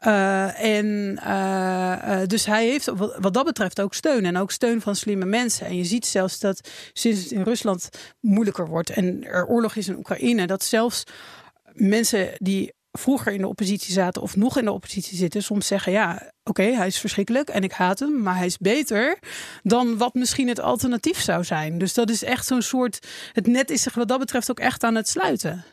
[0.00, 2.86] Eh, en eh, eh, dus hij heeft
[3.18, 4.24] wat, dat betreft ook steun.
[4.24, 5.66] En ook steun van slimme mensen.
[5.66, 7.88] En je ziet zelfs dat sinds het in Rusland
[8.20, 11.04] moeilijker wordt en er oorlog is in Oekraïne, dat zelfs
[11.72, 15.92] mensen die vroeger in de oppositie zaten of nog in de oppositie zitten, soms zeggen:
[15.92, 19.18] ja, oké, hij is verschrikkelijk en ik haat hem, maar hij is beter
[19.62, 21.78] dan wat misschien het alternatief zou zijn.
[21.78, 23.06] Dus dat is echt zo'n soort.
[23.32, 25.64] Het net is zich wat dat betreft ook echt aan het sluiten.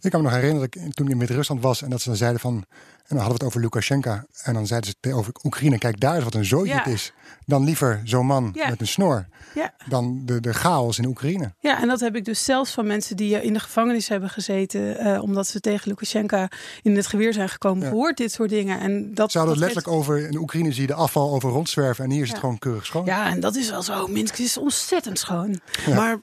[0.00, 2.08] Ik kan me nog herinneren dat ik toen ik met Rusland was en dat ze
[2.08, 2.64] dan zeiden van.
[3.02, 4.18] En dan hadden we het over Lukashenko.
[4.42, 5.78] En dan zeiden ze over Oekraïne.
[5.78, 6.78] Kijk, daar is wat een zootje Ja.
[6.82, 7.12] het is.
[7.46, 8.68] Dan liever zo'n man Ja.
[8.68, 9.26] met een snor.
[9.54, 9.74] Ja.
[9.88, 11.52] Dan de, de chaos in Oekraïne.
[11.60, 14.30] Ja, en dat heb ik dus zelfs van mensen die eh, in de gevangenis hebben
[14.30, 14.98] gezeten.
[14.98, 16.46] eh, omdat ze tegen Lukashenko
[16.82, 17.88] in het geweer zijn gekomen.
[17.88, 18.80] Gehoord dit soort dingen.
[18.80, 20.18] En dat, Ze hadden het letterlijk over.
[20.28, 22.04] In Oekraïne zie je de afval over rondzwerven.
[22.04, 23.04] En hier is het gewoon keurig schoon.
[23.04, 24.06] Ja, en dat is wel zo.
[24.06, 25.60] Minsk is ontzettend schoon.
[25.94, 26.20] Maar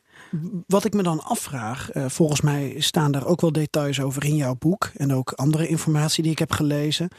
[0.68, 4.36] wat ik me dan afvraag, eh, volgens mij staan daar ook wel details over in
[4.36, 7.10] jouw boek en ook andere informatie die ik heb gelezen.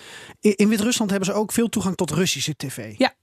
[0.40, 2.94] In, in Wit-Rusland hebben ze ook veel toegang tot Russische tv.
[2.98, 3.14] Ja.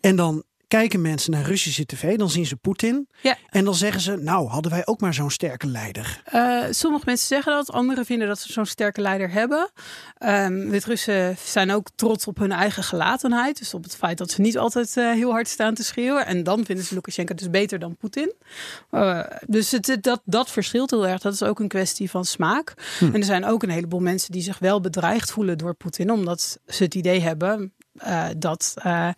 [0.00, 3.08] En dan kijken mensen naar Russische tv, dan zien ze Poetin.
[3.20, 3.36] Ja.
[3.48, 6.22] En dan zeggen ze, nou hadden wij ook maar zo'n sterke leider.
[6.34, 9.70] Uh, sommige mensen zeggen dat, anderen vinden dat ze zo'n sterke leider hebben.
[10.18, 13.58] Um, Wit-Russen zijn ook trots op hun eigen gelatenheid.
[13.58, 16.26] Dus op het feit dat ze niet altijd uh, heel hard staan te schreeuwen.
[16.26, 18.32] En dan vinden ze Lukashenko dus beter dan Poetin.
[18.90, 21.20] Uh, dus het, dat, dat verschilt heel erg.
[21.20, 22.74] Dat is ook een kwestie van smaak.
[22.98, 23.04] Hm.
[23.04, 26.10] En er zijn ook een heleboel mensen die zich wel bedreigd voelen door Poetin.
[26.10, 27.72] Omdat ze het idee hebben,
[28.06, 29.08] uh, dat uh,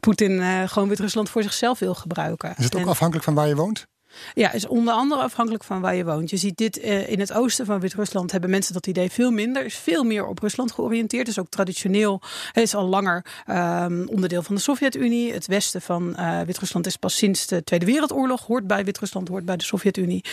[0.00, 2.54] Poetin uh, gewoon Wit-Rusland voor zichzelf wil gebruiken.
[2.56, 3.86] Is het ook en, afhankelijk van waar je woont?
[4.34, 6.30] Ja, is onder andere afhankelijk van waar je woont.
[6.30, 9.64] Je ziet dit uh, in het oosten van Wit-Rusland hebben mensen dat idee veel minder.
[9.64, 11.28] Is veel meer op Rusland georiënteerd.
[11.28, 12.20] Is ook traditioneel.
[12.52, 15.32] Het is al langer um, onderdeel van de Sovjet-Unie.
[15.32, 18.46] Het westen van uh, Wit-Rusland is pas sinds de Tweede Wereldoorlog.
[18.46, 20.24] Hoort bij Wit-Rusland, hoort bij de Sovjet-Unie.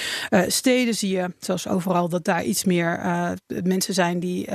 [0.48, 3.02] Steden zie je, zoals overal, dat daar iets meer
[3.64, 4.48] mensen zijn die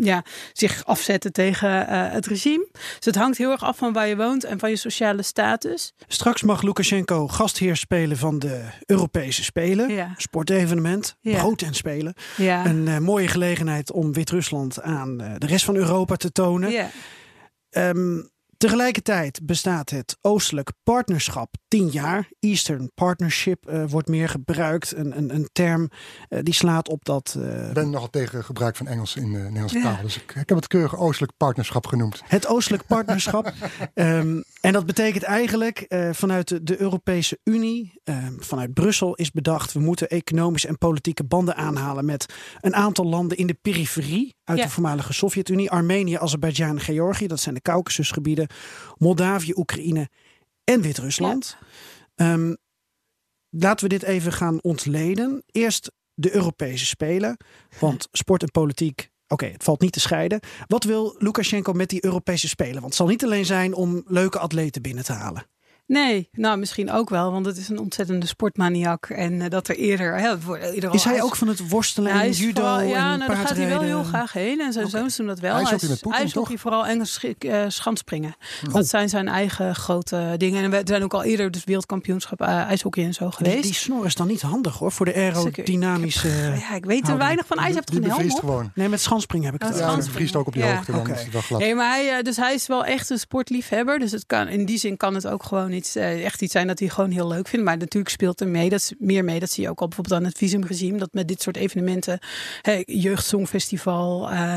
[0.00, 2.66] ja, zich afzetten tegen het regime.
[2.72, 5.92] Dus het hangt heel erg af van waar je woont en van je sociale status.
[6.08, 9.90] Straks mag Lukashenko gastheer spelen van de Europese Spelen.
[9.90, 10.12] Ja.
[10.16, 11.38] Sportevenement, Ja.
[11.38, 12.14] brood en spelen.
[12.36, 12.66] Ja.
[12.66, 16.70] Een eh, mooie gelegenheid om Wit-Rusland aan eh, de rest van Europa te tonen.
[16.70, 16.90] Ja.
[17.70, 18.20] Ehm,
[18.56, 22.28] tegelijkertijd bestaat het Oostelijk Partnerschap 10 jaar.
[22.40, 24.96] Eastern Partnership eh, wordt meer gebruikt.
[24.96, 25.88] Een, een, een term
[26.28, 27.36] eh, die slaat op dat.
[27.38, 29.82] eh, Ik ben nogal tegen gebruik van Engels in de Nederlandse Ja.
[29.94, 30.02] taal.
[30.02, 32.22] Dus ik, ik heb het keurig Oostelijk Partnerschap genoemd.
[32.26, 33.52] Het Oostelijk Partnerschap.
[33.94, 39.72] Ehm, en dat betekent eigenlijk eh, vanuit de, Europese Unie, ehm, vanuit Brussel is bedacht,
[39.72, 44.58] we moeten economische en politieke banden aanhalen met een aantal landen in de periferie uit
[44.58, 44.64] Ja.
[44.64, 45.70] de voormalige Sovjet-Unie.
[45.70, 48.46] Armenië, Azerbeidzjan Georgië, dat zijn de Caucasusgebieden.
[48.96, 50.08] Moldavië, Oekraïne
[50.64, 51.56] en Wit-Rusland.
[52.14, 52.54] Ehm,
[53.50, 55.42] laten we dit even gaan ontleden.
[55.46, 57.36] Eerst de Europese Spelen.
[57.80, 60.40] Want sport en politiek, oké, het valt niet te scheiden.
[60.66, 62.74] Wat wil Lukashenko met die Europese Spelen?
[62.74, 65.46] Want het zal niet alleen zijn om leuke atleten binnen te halen.
[65.94, 69.06] Nee, nou misschien ook wel, want het is een ontzettende sportmaniak.
[69.06, 70.18] En eh, dat er eerder.
[70.18, 70.34] Hè,
[70.72, 73.28] eerder Is hij ook van het worstelen Ja, en is judo vooral- en ja, nou,
[73.28, 74.60] daar gaat hij wel heel graag heen.
[74.60, 75.54] En zijn zoons doen dat wel.
[75.56, 78.34] IJshockey Hij met is- IJshockey vooral en sch- eh, schanspringen.
[78.72, 80.64] Dat zijn zijn eigen grote dingen.
[80.64, 83.62] En we zijn ook al eerder dus wereldkampioenschap eh, ijshockey en zo Die, geweest.
[83.62, 86.28] die snor is dan niet handig hoor, voor de aerodynamische...
[86.68, 87.58] ja, ik weet er weinig van.
[87.58, 88.38] IJs heeft toch Die een helm op?
[88.38, 88.70] gewoon.
[88.74, 90.74] Nee, met schanspringen heb ik Oh, het Ja, dat bevriest ook op die Ja.
[90.74, 90.90] hoogte.
[90.92, 91.12] Dan Oké.
[91.12, 91.60] is het wel glad.
[91.60, 93.98] Nee, maar hij, dus hij is wel echt een sportliefhebber.
[93.98, 96.66] Dus het kan, in die zin kan het ook gewoon iets, eh, echt iets zijn
[96.66, 97.64] dat hij gewoon heel leuk vindt.
[97.64, 99.40] Maar natuurlijk speelt er mee, dat is meer mee.
[99.40, 100.98] Dat zie je ook al bijvoorbeeld aan het visumregime.
[100.98, 102.18] Dat met dit soort evenementen,
[102.62, 104.56] hè, jeugdsongfestival, eh,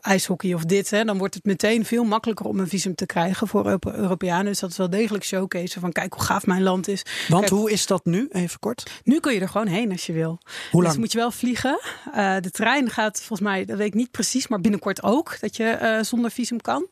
[0.00, 0.90] ijshockey of dit.
[0.90, 4.44] Hè, dan wordt het meteen veel makkelijker om een visum te krijgen voor Euro- Europeanen.
[4.44, 7.02] Dus dat is wel degelijk showcase van kijk hoe gaaf mijn land is.
[7.28, 8.28] Want Kijk, hoe is dat nu?
[8.32, 8.90] Even kort.
[9.04, 10.38] nu kun je er gewoon heen als je wil.
[10.70, 10.86] Hoe lang?
[10.94, 11.80] Dus moet je wel vliegen.
[12.12, 15.36] Eh, de trein gaat volgens mij, dat weet ik niet precies, maar binnenkort ook.
[15.40, 16.86] Dat je zonder visum kan.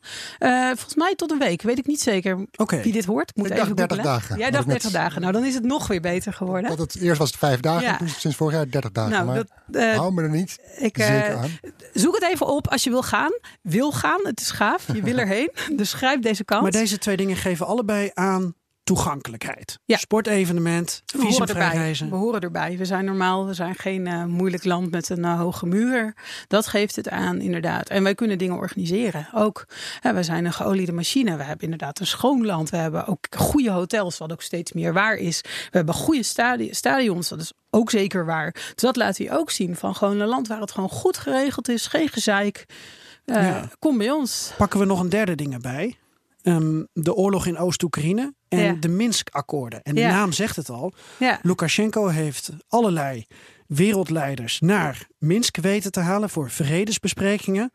[0.65, 2.45] Volgens mij tot een week, weet ik niet zeker.
[2.83, 4.13] Wie dit hoort, moet Ik even dacht 30 googlen.
[4.21, 4.37] dagen.
[4.37, 5.21] Jij dacht ik net- 30 dagen.
[5.21, 6.69] Nou, dan is het nog weer beter geworden.
[6.69, 7.97] Dat het, eerst was het vijf dagen, Ja.
[7.97, 9.11] toen sinds vorig jaar 30 dagen.
[9.11, 11.49] nou, maar dat, eh, hou me er niet ik, eh, aan.
[11.93, 13.31] zoek het even op als je wil gaan.
[13.61, 14.93] Wil gaan, het is gaaf.
[14.93, 15.51] Je wil erheen.
[15.77, 16.61] Dus grijp deze kans.
[16.61, 18.53] Maar deze twee dingen geven allebei aan
[18.87, 19.79] toegankelijkheid.
[19.85, 19.97] Ja.
[19.97, 22.09] Sportevenement, visumvrij reizen.
[22.09, 22.77] We horen erbij.
[22.77, 26.15] We zijn normaal, we zijn geen eh, moeilijk land met een eh, hoge muur.
[26.47, 27.89] Dat geeft het aan, inderdaad.
[27.89, 29.27] En wij kunnen dingen organiseren.
[29.33, 29.65] Ook,
[29.99, 31.37] hè, wij zijn een geoliede machine.
[31.37, 32.69] We hebben inderdaad een schoon land.
[32.69, 35.41] We hebben ook goede hotels, wat ook steeds meer waar is.
[35.41, 38.51] We hebben goede stadi- stadions, dat is ook zeker waar.
[38.51, 41.67] Dus dat laat hij ook zien van gewoon een land waar het gewoon goed geregeld
[41.69, 41.87] is.
[41.87, 42.65] Geen gezeik.
[43.25, 43.69] Eh, Ja.
[43.79, 44.51] Kom bij ons.
[44.57, 45.97] Pakken we nog een derde ding erbij.
[46.47, 48.73] Ehm, de oorlog in Oost-Oekraïne en Ja.
[48.73, 49.81] de Minsk-akkoorden.
[49.81, 50.09] En de Ja.
[50.11, 50.93] naam zegt het al.
[51.19, 51.39] Ja.
[51.41, 53.25] Lukashenko heeft allerlei
[53.67, 57.71] wereldleiders naar Minsk weten te halen voor vredesbesprekingen.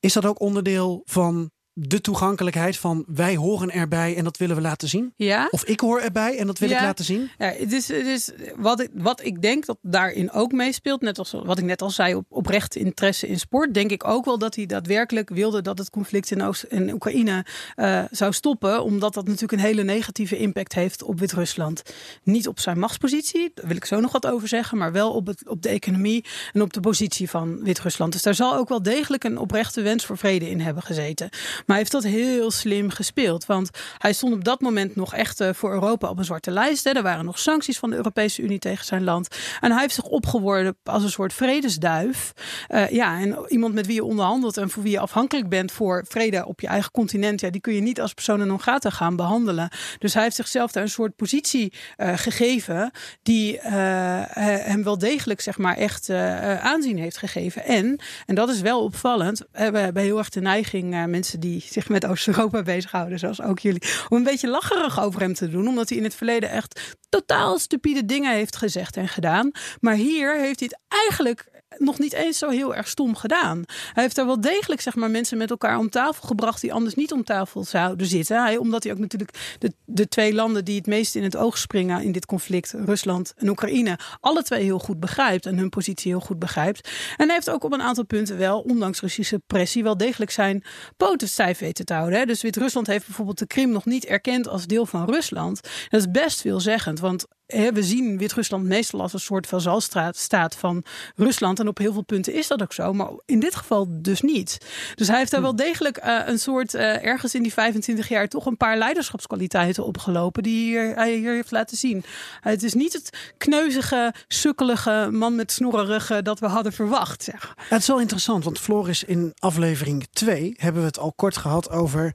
[0.00, 4.62] Is dat ook onderdeel van de toegankelijkheid van wij horen erbij en dat willen we
[4.62, 5.12] laten zien?
[5.16, 5.48] Ja.
[5.50, 7.30] Of ik hoor erbij en dat wil ik laten zien?
[7.38, 11.58] Ja, het is wat, ik, wat ik denk dat daarin ook meespeelt, net als wat
[11.58, 14.66] ik net al zei, op, oprecht interesse in sport, denk ik ook wel dat hij
[14.66, 17.44] daadwerkelijk wilde dat het conflict in, Oost, in Oekraïne
[17.74, 21.82] eh, zou stoppen, omdat dat natuurlijk een hele negatieve impact heeft op Wit-Rusland.
[22.22, 25.26] Niet op zijn machtspositie, daar wil ik zo nog wat over zeggen, maar wel op,
[25.26, 28.12] het, op de economie en op de positie van Wit-Rusland.
[28.12, 31.28] Dus daar zal ook wel degelijk een oprechte wens voor vrede in hebben gezeten.
[31.66, 33.46] Maar hij heeft dat heel slim gespeeld.
[33.46, 36.84] Want hij stond op dat moment nog echt eh, voor Europa op een zwarte lijst.
[36.84, 36.90] Hè.
[36.90, 39.28] Er waren nog sancties van de Europese Unie tegen zijn land.
[39.60, 42.32] En hij heeft zich opgeworpen als een soort vredesduif.
[42.68, 46.04] Eh, ja, en iemand met wie je onderhandelt en voor wie je afhankelijk bent voor
[46.08, 47.40] vrede op je eigen continent.
[47.40, 49.68] Ja, die kun je niet als persona non grata gaan behandelen.
[49.98, 52.90] Dus hij heeft zichzelf daar een soort positie eh, gegeven.
[53.22, 57.64] die hem wel degelijk, zeg maar, echt aanzien heeft gegeven.
[57.64, 59.42] En, en dat is wel opvallend.
[59.52, 63.82] We hebben heel erg de neiging, mensen die zich met Oost-Europa bezighouden, zoals ook jullie,
[64.08, 67.58] om een beetje lacherig over hem te doen, omdat hij in het verleden echt totaal
[67.58, 69.50] stupide dingen heeft gezegd en gedaan.
[69.80, 73.62] Maar hier heeft hij het eigenlijk nog niet eens zo heel erg stom gedaan.
[73.92, 76.94] Hij heeft daar wel degelijk zeg maar, mensen met elkaar om tafel gebracht die anders
[76.94, 78.42] niet om tafel zouden zitten.
[78.42, 81.58] Hij, omdat hij ook natuurlijk de, de twee landen die het meest in het oog
[81.58, 86.10] springen in dit conflict, Rusland en Oekraïne, alle twee heel goed begrijpt en hun positie
[86.10, 86.88] heel goed begrijpt.
[87.16, 90.64] En hij heeft ook op een aantal punten wel, ondanks Russische pressie, wel degelijk zijn
[90.96, 92.26] poten weten te houden.
[92.26, 95.60] Dus Wit-Rusland heeft bijvoorbeeld de Krim nog niet erkend als deel van Rusland.
[95.88, 100.84] Dat is best veelzeggend, want we zien Wit-Rusland meestal als een soort vazalstaat van
[101.16, 101.60] Rusland.
[101.60, 102.92] En op heel veel punten is dat ook zo.
[102.92, 104.58] Maar in dit geval dus niet.
[104.94, 108.28] Dus hij heeft daar wel degelijk uh, een soort, uh, ergens in die 25 jaar,
[108.28, 110.42] toch een paar leiderschapskwaliteiten opgelopen.
[110.42, 111.96] Die hier, hij hier heeft laten zien.
[111.96, 112.02] Uh,
[112.40, 117.22] het is niet het kneuzige, sukkelige man met snorrerige dat we hadden verwacht.
[117.22, 117.54] Zeg.
[117.68, 121.70] Het is wel interessant, want Floris, in aflevering 2 hebben we het al kort gehad
[121.70, 122.14] over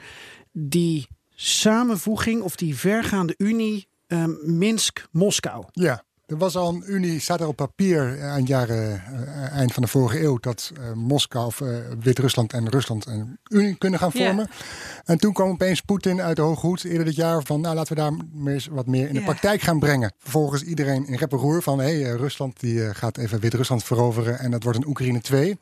[0.52, 5.66] die samenvoeging of die vergaande unie um, Minsk-Moskou.
[5.72, 6.04] Ja.
[6.30, 9.90] Er was al een unie, staat er op papier eind, jaren, uh, eind van de
[9.90, 14.36] vorige eeuw, dat uh, Moskou of uh, Wit-Rusland en Rusland een unie kunnen gaan vormen.
[14.36, 15.06] Yeah.
[15.06, 17.96] En toen kwam opeens Poetin uit de hoge hoed eerder dit jaar van, nou laten
[17.96, 20.14] we daar meer, wat meer in de praktijk gaan brengen.
[20.18, 24.40] Vervolgens iedereen in rep en roer van, hé, hey, Rusland die gaat even Wit-Rusland veroveren
[24.40, 25.58] en dat wordt een Oekraïne 2.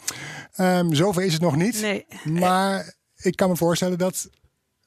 [0.58, 1.82] Um, zover is het nog niet.
[1.82, 2.06] Nee.
[2.24, 4.30] Maar ik kan me voorstellen dat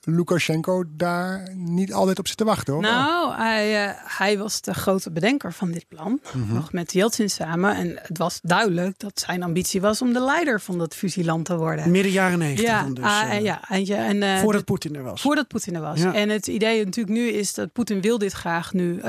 [0.05, 2.73] Lukashenko daar niet altijd op zit te wachten.
[2.73, 2.83] Hoor.
[2.83, 6.21] Nou, hij, uh, hij was de grote bedenker van dit plan.
[6.33, 6.55] Mm -hmm.
[6.55, 7.77] Nog met Yeltsin samen.
[7.77, 11.57] En het was duidelijk dat zijn ambitie was om de leider van dat fusieland te
[11.57, 11.91] worden.
[11.91, 12.65] Midden jaren negentig.
[12.65, 15.21] Ja, dus, uh, ja eindje, en, uh, voordat Poetin er was.
[15.21, 16.01] Voordat Poetin er was.
[16.01, 16.15] Ja.
[16.15, 19.01] En het idee natuurlijk nu is dat Poetin wil dit graag nu.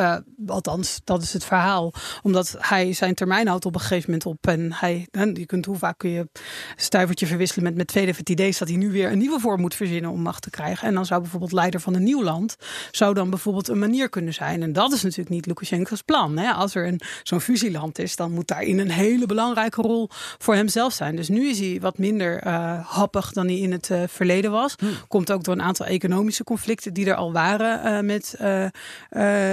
[0.47, 1.93] althans, dat is het verhaal.
[2.21, 4.47] Omdat hij zijn termijn houdt op een gegeven moment op.
[4.47, 6.29] En hij, je kunt, hoe vaak kun je
[6.75, 8.17] stuivertje verwisselen met Medvedev.
[8.17, 10.49] Het idee is dat hij nu weer een nieuwe vorm moet verzinnen om macht te
[10.49, 10.80] krijgen.
[10.81, 12.57] En dan zou bijvoorbeeld leider van een nieuw land,
[12.91, 14.61] zou dan bijvoorbeeld een manier kunnen zijn.
[14.61, 16.37] En dat is natuurlijk niet Lukashenko's plan.
[16.37, 16.51] Hè?
[16.51, 20.93] Als er een, zo'n fusieland is, dan moet daarin een hele belangrijke rol voor hemzelf
[20.93, 21.15] zijn.
[21.15, 24.75] Dus nu is hij wat minder uh, happig dan hij in het uh, verleden was.
[24.79, 24.89] Hmm.
[25.07, 28.35] Komt ook door een aantal economische conflicten die er al waren uh, met,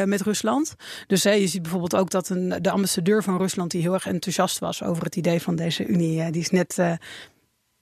[0.09, 0.75] met Rusland.
[1.07, 4.59] Dus je ziet bijvoorbeeld ook dat een, de ambassadeur van Rusland, die heel erg enthousiast
[4.59, 6.79] was over het idee van deze Unie, die is net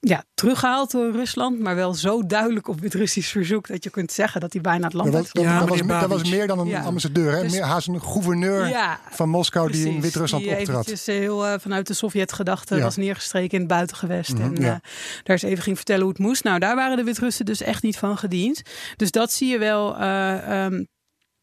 [0.07, 4.11] ja, teruggehaald door Rusland, maar wel zo duidelijk op het Russisch verzoek dat je kunt
[4.11, 6.47] zeggen dat hij bijna het land dat was, dat, ja, dat, was, dat was meer
[6.47, 6.81] dan een ja.
[6.81, 7.41] ambassadeur, hè?
[7.41, 10.85] Dus, meer haast een gouverneur ja, van Moskou precies, die in Wit-Rusland optrad.
[10.85, 12.83] Die heel uh, vanuit de Sovjet-gedachte ja.
[12.83, 14.33] was neergestreken in het buitengewest.
[14.33, 14.81] Mm -hmm, en uh, daar
[15.23, 16.43] eens even ging vertellen hoe het moest.
[16.43, 18.61] Nou, daar waren de Wit-Russen dus echt niet van gediend.
[18.95, 20.01] Dus dat zie je wel.
[20.01, 20.87] Uh, um,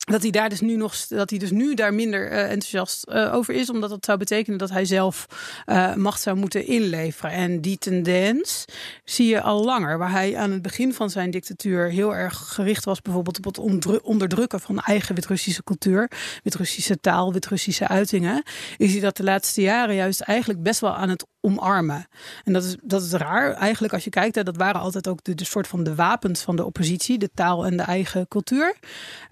[0.04, 3.34] dat hij daar dus nu nog dat hij dus nu daar minder uh, enthousiast uh,
[3.34, 5.26] over is, omdat dat zou betekenen dat hij zelf
[5.66, 7.30] uh, macht zou moeten inleveren.
[7.30, 8.64] En die tendens
[9.04, 12.84] zie je al langer, waar hij aan het begin van zijn dictatuur heel erg gericht
[12.84, 16.10] was, bijvoorbeeld op het onderdrukken van eigen Wit-Russische cultuur,
[16.42, 18.42] Wit-Russische taal, Wit-Russische uitingen,
[18.76, 22.06] is hij dat de laatste jaren juist eigenlijk best wel aan het omarmen.
[22.44, 23.52] En dat is, dat is raar.
[23.52, 26.42] Eigenlijk, als je kijkt, hè, dat waren altijd ook de, de soort van de wapens
[26.42, 28.76] van de oppositie, de taal en de eigen cultuur.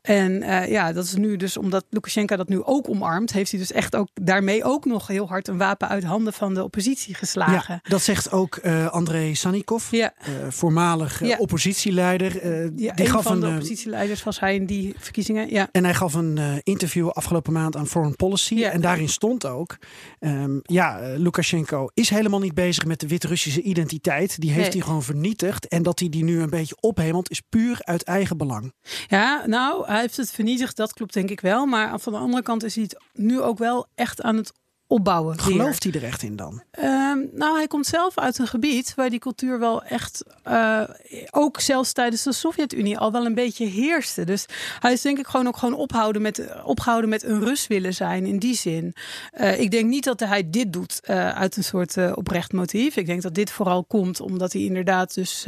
[0.02, 3.60] En uh, ja, dat is nu dus omdat Lukashenko dat nu ook omarmt, heeft hij
[3.60, 7.14] dus echt ook daarmee ook nog heel hard een wapen uit handen van de oppositie
[7.14, 7.80] geslagen.
[7.82, 10.12] Ja, dat zegt ook uh, André Sanikov, ja.
[10.28, 11.36] uh, voormalig ja.
[11.38, 12.48] oppositieleider.
[12.76, 15.50] ja, die gaf van een, de oppositieleiders was hij in die verkiezingen.
[15.50, 15.68] Ja.
[15.72, 18.64] En hij gaf een interview afgelopen maand aan Foreign Policy.
[18.64, 19.76] En daarin stond ook,
[20.20, 24.40] um, ja, Lukashenko is helemaal niet bezig met de Wit-Russische identiteit.
[24.40, 24.76] Die heeft nee.
[24.76, 25.68] hij gewoon vernietigd.
[25.68, 28.72] En dat hij die nu een beetje ophemelt is puur uit eigen belang.
[29.08, 31.66] Ja, nou, hij heeft het vernietigd, dat klopt denk ik wel.
[31.66, 34.52] Maar van de andere kant is hij het nu ook wel echt aan het
[34.92, 35.40] opbouwen.
[35.40, 36.62] Gelooft hij er echt in dan?
[36.84, 40.82] Um, nou, hij komt zelf uit een gebied waar die cultuur wel echt, uh,
[41.30, 44.24] ook zelfs tijdens de Sovjet-Unie, al wel een beetje heerste.
[44.24, 44.46] Dus
[44.80, 48.26] hij is denk ik gewoon ook gewoon ophouden met, opgehouden met een Rus willen zijn
[48.26, 48.94] in die zin.
[49.40, 52.96] Uh, ik denk niet dat hij dit doet uh, uit een soort oprecht motief.
[52.96, 55.44] Ik denk dat dit vooral komt omdat hij inderdaad dus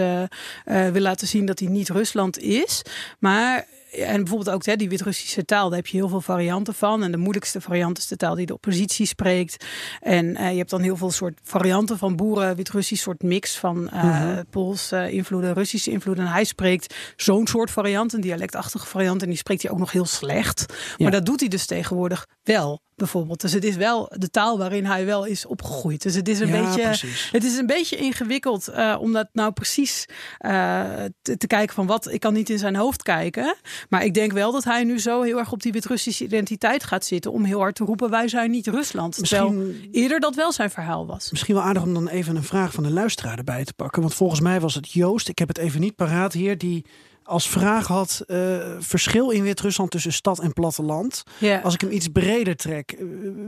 [0.64, 2.82] wil laten zien dat hij niet Rusland is.
[3.18, 3.66] Maar
[3.96, 7.02] en bijvoorbeeld ook hè, die Wit-Russische taal, daar heb je heel veel varianten van.
[7.02, 9.64] En de moeilijkste variant is de taal die de oppositie spreekt.
[10.00, 13.90] En uh, je hebt dan heel veel soort varianten van boeren, Wit-Russisch soort mix van
[13.94, 14.38] uh.
[14.50, 16.24] Poolse invloeden, Russische invloeden.
[16.24, 19.22] En hij spreekt zo'n soort variant, een dialectachtige variant.
[19.22, 20.74] En die spreekt hij ook nog heel slecht.
[20.98, 23.40] Maar dat doet hij dus tegenwoordig wel bijvoorbeeld.
[23.40, 26.02] Dus het is wel de taal waarin hij wel is opgegroeid.
[26.02, 27.28] Dus het is een, Ja, beetje, precies.
[27.32, 30.06] het is een beetje ingewikkeld eh, om dat nou precies
[30.38, 30.84] eh,
[31.22, 32.12] te, te kijken van wat.
[32.12, 33.56] Ik kan niet in zijn hoofd kijken.
[33.88, 37.04] Maar ik denk wel dat hij nu zo heel erg op die Wit-Russische identiteit gaat
[37.04, 37.32] zitten.
[37.32, 39.14] Om heel hard te roepen: wij zijn niet Rusland.
[39.28, 41.30] Terwijl Misschien- eerder dat wel zijn verhaal was.
[41.30, 44.02] Misschien wel aardig om dan even een vraag van de luisteraar erbij te pakken.
[44.02, 46.86] Want volgens mij was het Joost, ik heb het even niet paraat hier, die
[47.24, 51.22] als vraag had eh, verschil in Wit-Rusland tussen stad en platteland.
[51.38, 51.60] Ja.
[51.60, 53.04] Als ik hem iets breder trek, eh,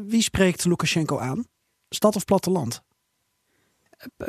[0.06, 1.44] wie spreekt Lukashenko aan?
[1.88, 2.82] Stad of platteland?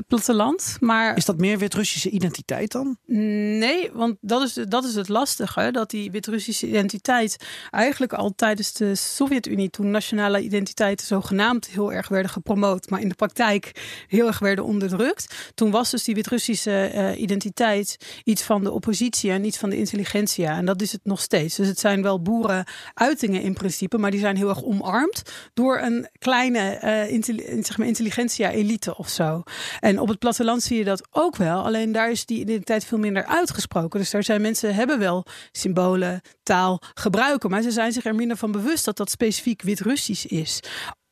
[0.08, 0.78] Platteland.
[0.80, 2.98] Maar Is dat meer Wit-Russische identiteit dan?
[3.06, 5.72] Nee, want dat is, dat is het lastige.
[5.72, 12.08] Dat die Wit-Russische identiteit eigenlijk al tijdens de Sovjet-Unie, toen nationale identiteiten zogenaamd heel erg
[12.08, 13.72] werden gepromoot, maar in de praktijk
[14.08, 15.52] heel erg werden onderdrukt.
[15.54, 19.78] Toen was dus die Wit-Russische eh, identiteit iets van de oppositie en iets van de
[19.78, 20.58] intelligentsia.
[20.58, 21.56] En dat is het nog steeds.
[21.56, 25.22] Dus het zijn wel boerenuitingen in principe, maar die zijn heel erg omarmd
[25.54, 29.44] door een kleine eh, intelli- zeg maar intelligentsia-elite of zo.
[29.80, 31.64] En op het platteland zie je dat ook wel.
[31.64, 34.00] Alleen daar is die identiteit veel minder uitgesproken.
[34.00, 37.50] Dus daar zijn mensen hebben wel symbolen, taal gebruiken.
[37.50, 40.60] Maar ze zijn zich er minder van bewust dat dat specifiek Wit-Russisch is.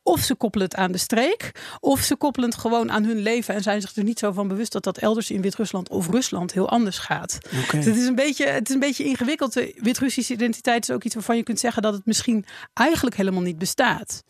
[0.04, 3.56] Of ze koppelen het aan de streek, of ze koppelen het gewoon aan hun leven
[3.56, 6.54] en zijn zich er niet zo van bewust dat dat elders in Wit-Rusland of Rusland
[6.54, 7.38] heel anders gaat.
[7.72, 9.54] Dus het, is een beetje, het is een beetje ingewikkeld.
[9.54, 13.42] De Wit-Russische identiteit is ook iets waarvan je kunt zeggen dat het misschien eigenlijk helemaal
[13.42, 14.24] niet bestaat.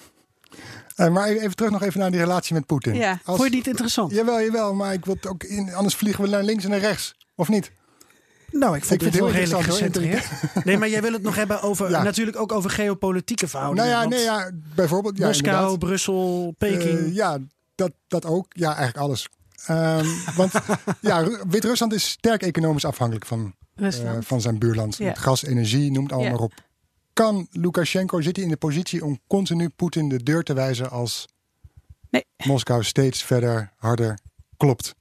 [0.95, 2.95] Eh, maar even terug nog even naar die relatie met Poetin.
[2.95, 3.11] Ja.
[3.11, 4.11] Als- Vond je die niet interessant?
[4.11, 7.15] Jawel, jawel, maar ik wil ook in, anders vliegen we naar links en naar rechts.
[7.35, 7.71] Of niet?
[8.51, 10.65] Nou, ik vond Ik het vind wel het heel redelijk interessant, gecentreerd.
[10.65, 12.03] Nee, maar jij wil het nog hebben over, Ja.
[12.03, 13.89] natuurlijk ook over geopolitieke verhoudingen.
[13.89, 15.17] nou ja, nee, ja, bijvoorbeeld.
[15.17, 15.79] Ja, Moskou, inderdaad.
[15.79, 16.99] Brussel, Peking.
[16.99, 17.37] Eh, ja,
[17.75, 18.45] dat, dat ook.
[18.49, 19.27] Ja, eigenlijk alles.
[19.65, 20.05] Ehm,
[20.37, 20.51] want
[21.01, 23.89] ja, Ru- Wit-Rusland is sterk economisch afhankelijk van, eh,
[24.19, 24.97] van zijn buurland.
[24.97, 25.13] Ja.
[25.13, 26.35] Gas, energie, noem het allemaal Ja.
[26.37, 26.53] maar op.
[27.15, 31.27] Kan Lukashenko, zit hij in de positie om continu Poetin de deur te wijzen als
[32.09, 32.25] Nee.
[32.45, 34.19] Moskou steeds verder, harder
[34.57, 34.95] klopt?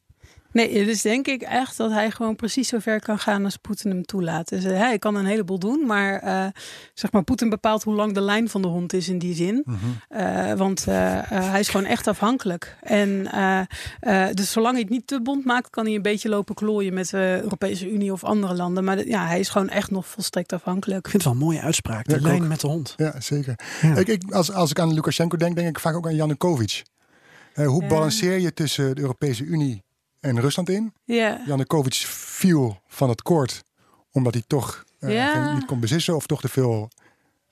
[0.55, 3.91] Nee, dus denk ik echt dat hij gewoon precies zo ver kan gaan als Poetin
[3.91, 4.49] hem toelaat.
[4.49, 6.47] Dus eh, hij kan een heleboel doen, maar eh,
[6.95, 9.65] zeg maar, Poetin bepaalt hoe lang de lijn van de hond is in die zin.
[10.09, 12.77] Eh, want eh, eh, hij is gewoon echt afhankelijk.
[12.81, 13.61] En eh,
[14.01, 16.95] eh, dus zolang hij het niet te bond maakt, kan hij een beetje lopen klooien
[16.95, 18.85] met de Europese Unie of andere landen.
[18.85, 21.05] Maar ja, hij is gewoon echt nog volstrekt afhankelijk.
[21.05, 22.05] Ik vind het wel een mooie uitspraak.
[22.07, 22.49] De Ja, lijn ook.
[22.49, 22.95] met de hond.
[22.97, 23.59] Ja, zeker.
[23.83, 23.97] Ja.
[23.97, 26.83] Ik, ik, als, als ik aan Lukashenko denk, denk ik vaak ook aan Yanukovych.
[27.55, 29.84] Eh, hoe balanceer je tussen de Europese Unie
[30.25, 30.93] en Rusland in?
[31.05, 31.41] Ja.
[31.47, 33.63] Yanukovych viel van het koord
[34.13, 35.33] omdat hij toch eh, Ja.
[35.47, 36.89] geen- niet kon beslissen of toch te veel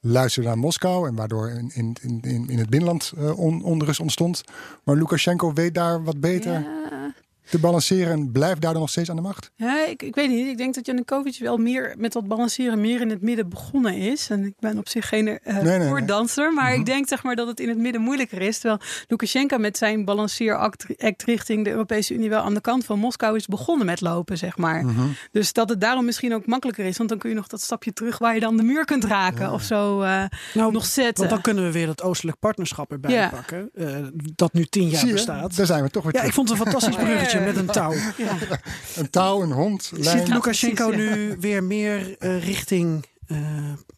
[0.01, 4.43] luisterde naar Moskou en waardoor in, in, in, in het binnenland on- onrust ontstond.
[4.85, 7.15] Maar Lukashenko weet daar wat beter Ja.
[7.51, 9.51] Te balanceren en blijft daardoor nog steeds aan de macht.
[9.57, 10.47] Ja, ik, ik weet niet.
[10.47, 14.31] Ik denk dat Janukovic wel meer met dat balanceren meer in het midden begonnen is.
[14.31, 15.89] En ik ben op zich geen eh nee, nee.
[15.89, 16.53] voordanser.
[16.53, 18.59] Maar ik denk zeg maar dat het in het midden moeilijker is.
[18.59, 22.99] Terwijl Lukashenko met zijn balanceeract act richting de Europese Unie wel aan de kant van
[22.99, 24.85] Moskou is begonnen met lopen, zeg maar.
[25.31, 26.97] Dus dat het daarom misschien ook makkelijker is.
[26.97, 29.53] Want dan kun je nog dat stapje terug waar je dan de muur kunt raken
[29.53, 30.25] of zo eh,
[30.55, 31.15] Nou, nog zetten.
[31.17, 33.29] Want dan kunnen we weer dat oostelijk partnerschap erbij Ja.
[33.29, 33.71] pakken.
[33.75, 33.87] eh,
[34.35, 35.57] dat nu tien jaar bestaat.
[35.57, 36.29] Daar zijn we toch weer Ja, terug.
[36.29, 37.93] ik vond het een fantastisch bruggetje met een touw.
[38.97, 40.19] Een touw, een hond, lijn.
[40.19, 40.97] Zit Lukashenko ja.
[40.97, 43.39] nu weer meer eh, richting eh,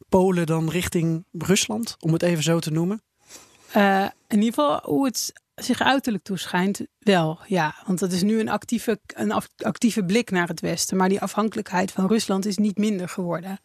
[0.09, 1.97] Polen dan richting Rusland?
[2.01, 3.03] Om het even zo te noemen.
[3.73, 7.39] Eh, in ieder geval hoe het zich uiterlijk toeschijnt, wel.
[7.47, 10.97] Ja, want dat is nu een actieve, een actieve blik naar het Westen.
[10.97, 13.59] Maar die afhankelijkheid van Rusland is niet minder geworden.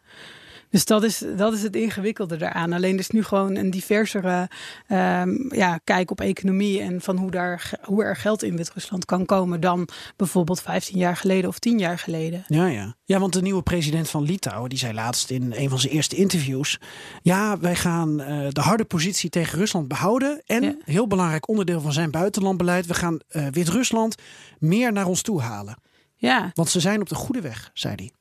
[0.69, 2.73] Dus dat is, dat is het ingewikkelde daaraan.
[2.73, 4.49] Alleen er is nu gewoon een diversere
[4.87, 9.25] ehm, ja, kijk op economie en van hoe, daar, hoe er geld in Wit-Rusland kan
[9.25, 12.43] komen dan bijvoorbeeld 15 jaar geleden of 10 jaar geleden.
[12.47, 12.95] Ja, ja.
[13.05, 16.15] ja, want de nieuwe president van Litouwen, die zei laatst in een van zijn eerste
[16.15, 16.79] interviews.
[17.21, 20.41] Ja, wij gaan eh, de harde positie tegen Rusland behouden.
[20.45, 20.75] En, Ja.
[20.83, 24.15] heel belangrijk onderdeel van zijn buitenlandbeleid, we gaan eh, Wit-Rusland
[24.59, 25.77] meer naar ons toe halen.
[26.15, 28.11] Ja, Want ze zijn op de goede weg, zei hij.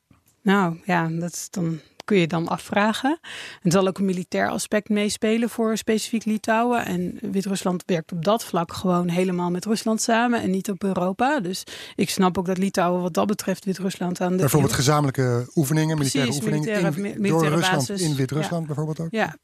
[0.41, 1.79] Nou ja, dat is dan
[2.09, 3.19] kun je dan afvragen.
[3.61, 6.85] Er zal ook een militair aspect meespelen voor specifiek Litouwen.
[6.85, 11.39] En Wit-Rusland werkt op dat vlak gewoon helemaal met Rusland samen en niet op Europa.
[11.39, 11.63] Dus
[11.95, 14.37] ik snap ook dat Litouwen wat dat betreft Wit-Rusland aan de.
[14.37, 18.01] Bijvoorbeeld gezamenlijke oefeningen, militaire Precies, oefeningen militaire- in, militaire door Rusland basis.
[18.01, 19.07] in Wit-Rusland bijvoorbeeld ook.
[19.11, 19.35] Ja,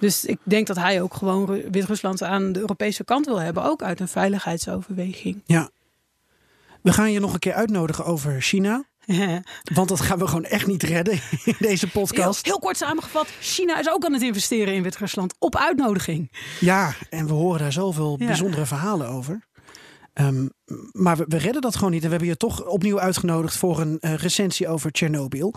[0.00, 3.64] dus ik denk dat hij ook gewoon Ru- Wit-Rusland aan de Europese kant wil hebben,
[3.64, 5.42] ook uit een veiligheidsoverweging.
[5.44, 5.70] Ja.
[6.82, 8.84] We gaan je nog een keer uitnodigen over China.
[9.74, 12.44] Want dat gaan we gewoon echt niet redden in deze podcast.
[12.44, 16.32] heel kort samengevat, China is ook aan het investeren in Wit-Rusland op uitnodiging.
[16.60, 18.26] Ja, en we horen daar zoveel Ja.
[18.26, 19.40] bijzondere verhalen over.
[20.12, 20.48] Ehm,
[20.92, 22.00] maar we, we redden dat gewoon niet.
[22.02, 25.54] En we hebben je toch opnieuw uitgenodigd voor een eh, recensie over Tsjernobyl.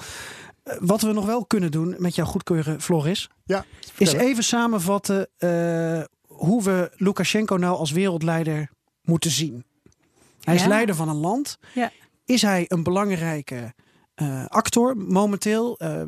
[0.80, 3.66] wat we nog wel kunnen doen met jouw goedkeuren, Floris, Ja,
[3.98, 8.70] is even samenvatten eh, hoe we Lukashenko nou als wereldleider
[9.02, 9.64] moeten zien.
[10.42, 11.58] Hij is leider van een land.
[11.74, 11.92] Ja.
[12.28, 13.74] Is hij een belangrijke
[14.14, 15.78] eh, actor momenteel?
[15.78, 16.02] Eh,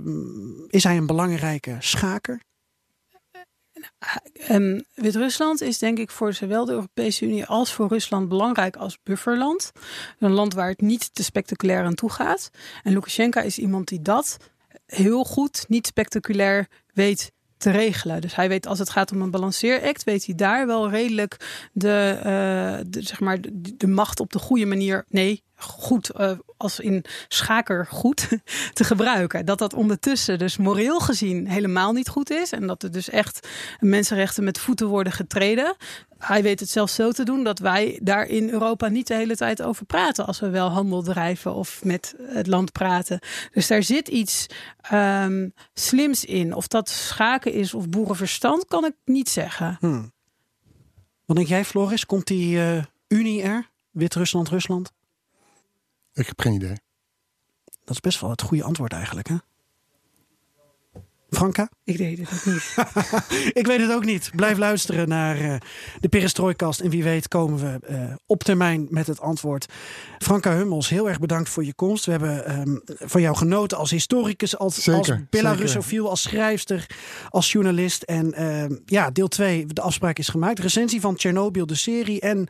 [0.68, 2.42] is hij een belangrijke schaker?
[4.34, 8.98] Ehm, Wit-Rusland is denk ik voor zowel de Europese Unie als voor Rusland belangrijk als
[9.04, 9.72] bufferland.
[10.20, 12.50] Een land waar het niet te spectaculair aan toe gaat.
[12.84, 14.38] En Lukashenko is iemand die dat
[14.86, 18.22] heel goed, niet spectaculair weet te regelen.
[18.22, 22.20] Dus hij weet als het gaat om een balanceeract, weet hij daar wel redelijk de,
[22.24, 25.06] eh, zeg maar, de macht op de goede manier.
[25.08, 28.28] Nee, goed, eh, als in schaker goed
[28.74, 29.46] te gebruiken.
[29.46, 32.52] Dat dat ondertussen dus moreel gezien helemaal niet goed is.
[32.52, 33.48] En dat er dus echt
[33.80, 35.76] mensenrechten met voeten worden getreden.
[36.18, 39.36] Hij weet het zelfs zo te doen dat wij daar in Europa niet de hele
[39.36, 40.26] tijd over praten.
[40.26, 43.20] Als we wel handel drijven of met het land praten.
[43.54, 44.46] Dus daar zit iets
[44.82, 46.54] ehm, slims in.
[46.54, 49.78] Of dat schaken is of boerenverstand, kan ik niet zeggen.
[49.80, 50.12] Hmm.
[51.26, 52.06] Wat denk jij, Floris?
[52.06, 53.70] Komt die eh, Unie er?
[53.92, 54.92] Wit-Rusland, Rusland?
[56.14, 56.76] Ik heb geen idee.
[57.66, 59.36] Dat is best wel het goede antwoord eigenlijk, hè?
[61.30, 61.70] Franka?
[61.84, 62.76] Ik weet het ook niet.
[63.60, 64.32] Ik weet het ook niet.
[64.36, 65.56] Blijf luisteren naar eh,
[66.00, 66.80] de Perestrooikast.
[66.80, 69.66] En wie weet komen we eh, op termijn met het antwoord.
[70.18, 72.06] Franka Hummels, heel erg bedankt voor je komst.
[72.06, 75.28] We hebben ehm, van jou genoten als historicus, als, Zeker, als zeker.
[75.30, 76.86] Belarusofiel, als schrijfster,
[77.30, 78.04] als journalist.
[78.04, 80.60] En ehm, ja, deel 2, de afspraak is gemaakt.
[80.60, 82.48] Recensie van Tsjernobyl, de serie en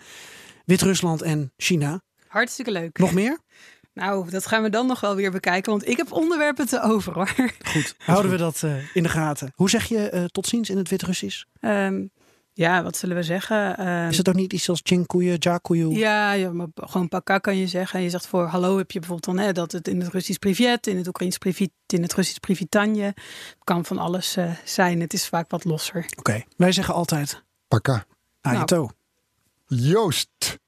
[0.66, 2.02] Wit-Rusland en China.
[2.30, 2.98] Hartstikke leuk.
[2.98, 3.40] Nog meer?
[3.94, 5.72] Nou, dat gaan we dan nog wel weer bekijken.
[5.72, 7.34] Want ik heb onderwerpen te over hoor.
[7.66, 9.52] Goed, houden we dat eh, in de gaten.
[9.56, 11.44] Hoe zeg je eh, tot ziens in het Wit-Russisch?
[11.60, 12.06] Ehm,
[12.54, 13.78] ja, wat zullen we zeggen?
[13.78, 15.90] Ehm, Is het ook niet iets als Chinkuye, Jakuyu?
[15.90, 17.98] Ja, ja, maar gewoon paka kan je zeggen.
[18.00, 20.40] En je zegt voor hallo heb je bijvoorbeeld dan hè, dat het in het Russisch
[20.40, 23.14] privet, in het Oekraïns privet, in het Russisch privitanje.
[23.64, 25.02] kan van alles eh, zijn.
[25.02, 26.06] Het is vaak wat losser.
[26.18, 28.06] Oké, wij zeggen altijd Paka.
[28.42, 28.90] Ayato.
[29.68, 30.60] Joost,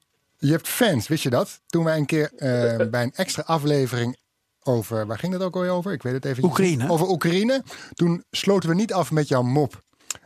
[0.46, 1.60] je hebt fans, wist je dat?
[1.66, 4.16] Toen wij een keer eh, bij een extra aflevering
[4.62, 5.92] over, waar ging dat ook alweer over?
[5.92, 6.44] Ik weet het even.
[6.44, 6.88] Oekraïne.
[6.90, 7.62] Over Oekraïne.
[7.92, 9.82] Toen sloten we niet af met jouw mop.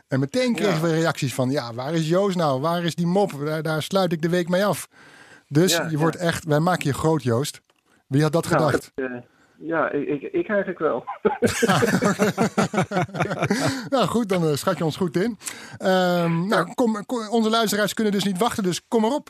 [0.07, 2.61] En meteen kregen we reacties van, ja, waar is Joost nou?
[2.61, 3.31] Waar is die mop?
[3.45, 4.87] Daar, daar sluit ik de week mee af.
[5.47, 5.97] Dus Ja, je ja.
[5.97, 7.61] wordt echt, wij maken je groot, Joost.
[8.07, 8.91] Wie had dat Nou, gedacht?
[8.95, 9.05] eh,
[9.57, 11.03] ja, ik, ik, ik eigenlijk wel.
[13.89, 15.37] nou goed, dan eh, schat je ons goed in.
[15.77, 19.29] Ehm, nou, kom, kom- onze luisteraars kunnen dus niet wachten, dus kom maar op.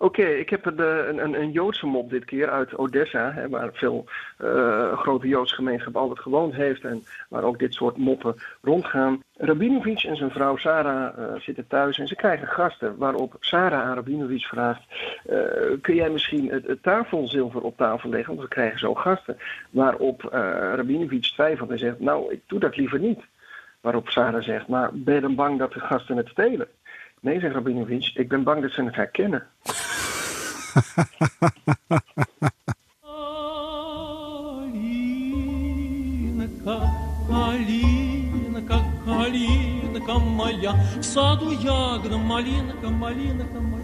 [0.00, 3.48] Oké, ik heb een, eh, een, een, een Joodse mop dit keer uit Odessa, hè,
[3.48, 4.04] waar veel
[4.36, 9.22] eh, grote Joodse gemeenschap altijd gewoond heeft en waar ook dit soort moppen rondgaan.
[9.36, 13.94] Rabinovich en zijn vrouw Sarah eh, zitten thuis en ze krijgen gasten, waarop Sarah aan
[13.94, 14.82] Rabinovich vraagt,
[15.80, 19.36] kun jij misschien het, het tafelzilver op tafel leggen, want we krijgen zo gasten.
[19.70, 20.22] Waarop
[20.74, 23.20] Rabinovich twijfelt en zegt, nou, ik doe dat liever niet.
[23.80, 26.68] Waarop Sarah zegt, maar ben je dan bang dat de gasten het stelen?
[27.19, 29.43] Nee, zegt Rabinovich, ik ben bang dat ze het herkennen.
[36.63, 36.79] Калинка,
[37.27, 43.83] калинка, калинка моя, в саду ягода, малинка, малинка моя.